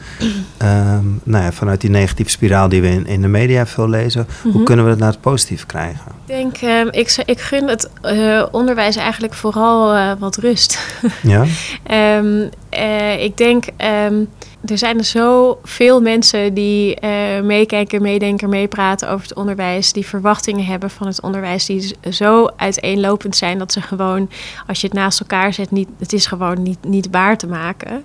um, 0.61 1.21
nou 1.23 1.43
ja, 1.43 1.51
vanuit 1.51 1.81
die 1.81 1.89
negatieve 1.89 2.31
spiraal 2.31 2.69
die 2.69 2.81
we 2.81 2.87
in, 2.87 3.07
in 3.07 3.21
de 3.21 3.27
media 3.27 3.65
veel 3.65 3.89
lezen, 3.89 4.27
hoe 4.41 4.51
mhm. 4.51 4.63
kunnen 4.63 4.85
we 4.85 4.91
het 4.91 4.99
naar 4.99 5.11
het 5.11 5.21
positief 5.21 5.65
krijgen? 5.65 6.11
Ik 6.25 6.35
denk, 6.35 6.61
um, 6.61 6.87
ik, 6.91 7.23
ik 7.25 7.39
gun 7.39 7.67
het 7.67 7.89
uh, 8.03 8.45
onderwijs 8.51 8.95
eigenlijk 8.95 9.33
vooral 9.33 9.95
uh, 9.95 10.11
wat 10.19 10.37
rust. 10.37 10.79
Ja? 11.21 11.45
um, 12.19 12.25
uh, 12.79 13.23
ik 13.23 13.37
denk 13.37 13.65
er 14.65 14.77
zijn 14.77 14.97
er 14.97 15.03
zoveel 15.03 16.01
mensen 16.01 16.53
die 16.53 16.97
uh, 17.03 17.09
meekijken, 17.41 18.01
meedenken, 18.01 18.49
meepraten 18.49 19.09
over 19.09 19.27
het 19.27 19.37
onderwijs. 19.37 19.93
Die 19.93 20.05
verwachtingen 20.05 20.65
hebben 20.65 20.89
van 20.89 21.07
het 21.07 21.21
onderwijs. 21.21 21.65
Die 21.65 21.95
zo 22.11 22.49
uiteenlopend 22.55 23.35
zijn 23.35 23.57
dat 23.57 23.71
ze 23.71 23.81
gewoon, 23.81 24.29
als 24.67 24.81
je 24.81 24.87
het 24.87 24.95
naast 24.95 25.19
elkaar 25.19 25.53
zet, 25.53 25.71
niet, 25.71 25.89
het 25.99 26.13
is 26.13 26.25
gewoon 26.25 26.63
niet, 26.63 26.83
niet 26.83 27.07
waar 27.11 27.37
te 27.37 27.47
maken. 27.47 28.03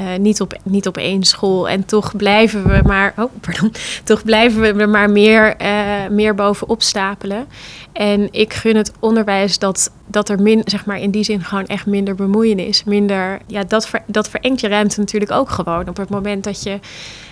Uh, 0.00 0.06
niet, 0.18 0.40
op, 0.40 0.56
niet 0.62 0.86
op 0.86 0.96
één 0.96 1.24
school. 1.24 1.68
En 1.68 1.84
toch 1.84 2.16
blijven 2.16 2.68
we 2.68 2.80
maar, 2.84 3.14
oh, 3.16 3.32
pardon, 3.40 3.72
toch 4.04 4.22
blijven 4.24 4.60
we 4.60 4.82
er 4.82 4.88
maar 4.88 5.10
meer, 5.10 5.54
uh, 5.62 6.08
meer 6.10 6.34
bovenop 6.34 6.82
stapelen. 6.82 7.46
En 7.96 8.28
ik 8.30 8.54
gun 8.54 8.76
het 8.76 8.92
onderwijs 9.00 9.58
dat, 9.58 9.90
dat 10.06 10.28
er 10.28 10.42
min, 10.42 10.62
zeg 10.64 10.84
maar 10.86 11.00
in 11.00 11.10
die 11.10 11.24
zin 11.24 11.40
gewoon 11.40 11.66
echt 11.66 11.86
minder 11.86 12.14
bemoeienis. 12.14 12.84
Minder, 12.84 13.40
ja, 13.46 13.64
dat, 13.64 13.88
ver, 13.88 14.02
dat 14.06 14.28
verengt 14.28 14.60
je 14.60 14.68
ruimte 14.68 15.00
natuurlijk 15.00 15.30
ook 15.30 15.50
gewoon. 15.50 15.88
Op 15.88 15.96
het 15.96 16.08
moment 16.08 16.44
dat 16.44 16.62
je 16.62 16.78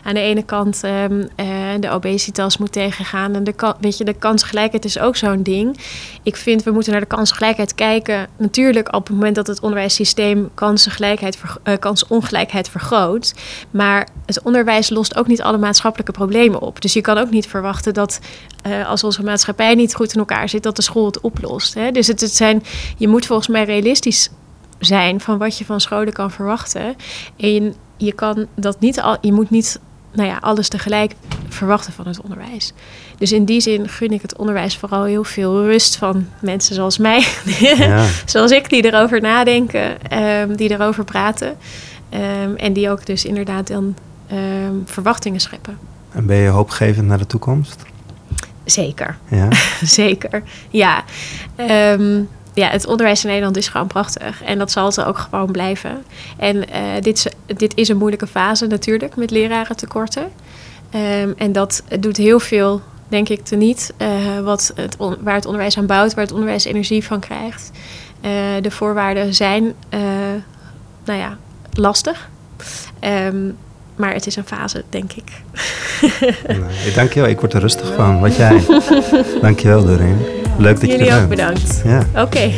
aan 0.05 0.14
de 0.14 0.21
ene 0.21 0.43
kant 0.43 0.83
um, 0.85 1.29
de 1.81 1.90
obesitas 1.90 2.59
moet 2.59 2.73
tegengaan. 2.73 3.35
En 3.35 3.45
de, 3.45 3.75
weet 3.81 3.99
je, 3.99 4.05
de 4.05 4.14
kansgelijkheid 4.14 4.85
is 4.85 4.99
ook 4.99 5.17
zo'n 5.17 5.43
ding. 5.43 5.79
Ik 6.23 6.37
vind 6.37 6.62
we 6.62 6.71
moeten 6.71 6.93
naar 6.93 7.01
de 7.01 7.07
kansgelijkheid 7.07 7.75
kijken. 7.75 8.27
Natuurlijk 8.37 8.95
op 8.95 9.07
het 9.07 9.17
moment 9.17 9.35
dat 9.35 9.47
het 9.47 9.61
onderwijssysteem 9.61 10.51
kansengelijkheid, 10.55 11.38
uh, 11.64 11.75
kansongelijkheid 11.79 12.69
vergroot. 12.69 13.35
Maar 13.71 14.09
het 14.27 14.43
onderwijs 14.43 14.90
lost 14.90 15.17
ook 15.17 15.27
niet 15.27 15.43
alle 15.43 15.59
maatschappelijke 15.59 16.12
problemen 16.12 16.61
op. 16.61 16.81
Dus 16.81 16.93
je 16.93 17.01
kan 17.01 17.19
ook 17.19 17.31
niet 17.31 17.47
verwachten 17.47 17.95
dat 17.95 18.21
uh, 18.67 18.88
als 18.88 19.05
onze 19.05 19.23
maatschappij 19.23 19.75
niet 19.75 19.95
goed 19.95 20.12
in 20.12 20.19
elkaar 20.19 20.49
zit, 20.49 20.62
dat 20.62 20.77
de 20.77 20.83
school 20.83 21.07
het 21.07 21.21
oplost. 21.21 21.75
Hè? 21.75 21.90
Dus 21.90 22.07
het, 22.07 22.21
het 22.21 22.35
zijn, 22.35 22.62
je 22.97 23.09
moet 23.09 23.27
volgens 23.27 23.49
mij 23.49 23.64
realistisch 23.64 24.31
zijn 24.79 25.21
van 25.21 25.38
wat 25.38 25.59
je 25.59 25.64
van 25.64 25.81
scholen 25.81 26.12
kan 26.12 26.31
verwachten. 26.31 26.97
En 27.37 27.53
je, 27.53 27.73
je 27.97 28.12
kan 28.12 28.47
dat 28.55 28.81
niet 28.81 29.01
al, 29.01 29.17
je 29.21 29.33
moet 29.33 29.51
niet 29.51 29.81
nou 30.14 30.29
ja, 30.29 30.38
alles 30.40 30.68
tegelijk 30.68 31.14
verwachten 31.48 31.92
van 31.92 32.07
het 32.07 32.20
onderwijs. 32.20 32.72
Dus 33.18 33.33
in 33.33 33.44
die 33.44 33.61
zin 33.61 33.88
gun 33.88 34.12
ik 34.12 34.22
het 34.22 34.37
onderwijs 34.37 34.77
vooral 34.77 35.05
heel 35.05 35.24
veel 35.24 35.64
rust 35.64 35.96
van 35.96 36.27
mensen 36.40 36.74
zoals 36.74 36.98
mij, 36.98 37.27
ja. 37.59 38.07
zoals 38.27 38.50
ik, 38.50 38.68
die 38.68 38.85
erover 38.85 39.20
nadenken, 39.20 40.18
um, 40.18 40.57
die 40.57 40.70
erover 40.70 41.05
praten. 41.05 41.57
Um, 42.42 42.57
en 42.57 42.72
die 42.72 42.90
ook 42.90 43.07
dus 43.07 43.24
inderdaad 43.24 43.66
dan 43.66 43.94
um, 44.33 44.83
verwachtingen 44.85 45.40
scheppen. 45.40 45.79
En 46.11 46.27
ben 46.27 46.37
je 46.37 46.48
hoopgevend 46.48 47.07
naar 47.07 47.18
de 47.18 47.27
toekomst? 47.27 47.83
Zeker. 48.64 49.18
Ja? 49.29 49.48
Zeker, 49.83 50.42
ja. 50.70 51.05
Um, 51.92 52.29
ja, 52.55 52.69
het 52.69 52.87
onderwijs 52.87 53.23
in 53.23 53.29
Nederland 53.29 53.57
is 53.57 53.69
gewoon 53.69 53.87
prachtig. 53.87 54.43
En 54.43 54.59
dat 54.59 54.71
zal 54.71 54.87
het 54.87 55.05
ook 55.05 55.19
gewoon 55.19 55.51
blijven. 55.51 56.05
En 56.37 56.57
uh, 56.57 56.62
dit, 57.01 57.37
dit 57.47 57.77
is 57.77 57.88
een 57.88 57.97
moeilijke 57.97 58.27
fase 58.27 58.67
natuurlijk 58.67 59.17
met 59.17 59.31
lerarentekorten. 59.31 60.23
Um, 60.23 61.35
en 61.37 61.53
dat 61.53 61.83
doet 62.01 62.17
heel 62.17 62.40
veel, 62.40 62.81
denk 63.09 63.29
ik, 63.29 63.45
teniet. 63.45 63.95
Uh, 63.99 64.40
wat 64.40 64.73
het 64.75 64.97
waar 64.97 65.35
het 65.35 65.47
onderwijs 65.47 65.79
aan 65.79 65.87
bouwt, 65.87 66.14
waar 66.14 66.25
het 66.25 66.33
onderwijs 66.33 66.64
energie 66.64 67.05
van 67.05 67.21
krijgt. 67.21 67.71
Uh, 68.25 68.31
de 68.61 68.71
voorwaarden 68.71 69.35
zijn, 69.35 69.75
nou 71.05 71.19
ja, 71.19 71.38
lastig. 71.73 72.29
Um, 73.01 73.57
maar 73.97 74.12
het 74.12 74.27
is 74.27 74.37
een 74.37 74.47
fase, 74.47 74.85
denk 74.88 75.12
ik. 75.12 75.31
nee, 76.47 76.93
dankjewel, 76.95 77.29
ik 77.29 77.40
word 77.40 77.53
er 77.53 77.61
rustig 77.61 77.95
van. 77.95 78.21
Wat 78.21 78.37
jij. 78.37 78.62
dankjewel, 79.40 79.85
Doreen. 79.85 80.43
Leuk 80.59 80.81
dat 80.81 80.90
Jullie 80.90 81.05
je 81.05 81.11
er 81.11 81.23
ook 81.23 81.29
bedankt. 81.29 81.83
Ja. 81.85 82.23
Oké. 82.23 82.51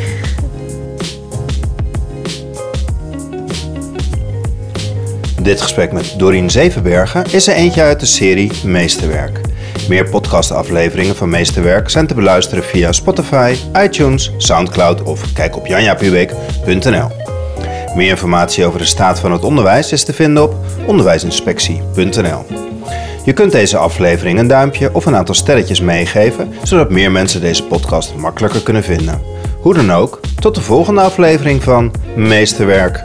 Dit 5.41 5.61
gesprek 5.61 5.91
met 5.91 6.13
Dorien 6.17 6.49
Zevenbergen 6.49 7.25
is 7.31 7.47
er 7.47 7.53
eentje 7.53 7.81
uit 7.81 7.99
de 7.99 8.05
serie 8.05 8.51
Meesterwerk. 8.63 9.41
Meer 9.89 10.09
podcastafleveringen 10.09 11.15
van 11.15 11.29
Meesterwerk 11.29 11.89
zijn 11.89 12.07
te 12.07 12.13
beluisteren 12.13 12.63
via 12.63 12.91
Spotify, 12.91 13.55
iTunes, 13.83 14.31
Soundcloud 14.37 15.03
of 15.03 15.33
kijk 15.33 15.55
op 15.55 15.67
janjapubeek.nl. 15.67 17.07
Meer 17.95 18.09
informatie 18.09 18.65
over 18.65 18.79
de 18.79 18.85
staat 18.85 19.19
van 19.19 19.31
het 19.31 19.43
onderwijs 19.43 19.91
is 19.91 20.03
te 20.03 20.13
vinden 20.13 20.43
op 20.43 20.55
onderwijsinspectie.nl. 20.85 22.76
Je 23.27 23.33
kunt 23.33 23.51
deze 23.51 23.77
aflevering 23.77 24.39
een 24.39 24.47
duimpje 24.47 24.93
of 24.93 25.05
een 25.05 25.15
aantal 25.15 25.35
sterretjes 25.35 25.81
meegeven, 25.81 26.53
zodat 26.63 26.89
meer 26.89 27.11
mensen 27.11 27.41
deze 27.41 27.63
podcast 27.63 28.15
makkelijker 28.15 28.63
kunnen 28.63 28.83
vinden. 28.83 29.21
Hoe 29.61 29.73
dan 29.73 29.91
ook, 29.91 30.19
tot 30.39 30.55
de 30.55 30.61
volgende 30.61 31.01
aflevering 31.01 31.63
van 31.63 31.93
Meesterwerk. 32.15 33.03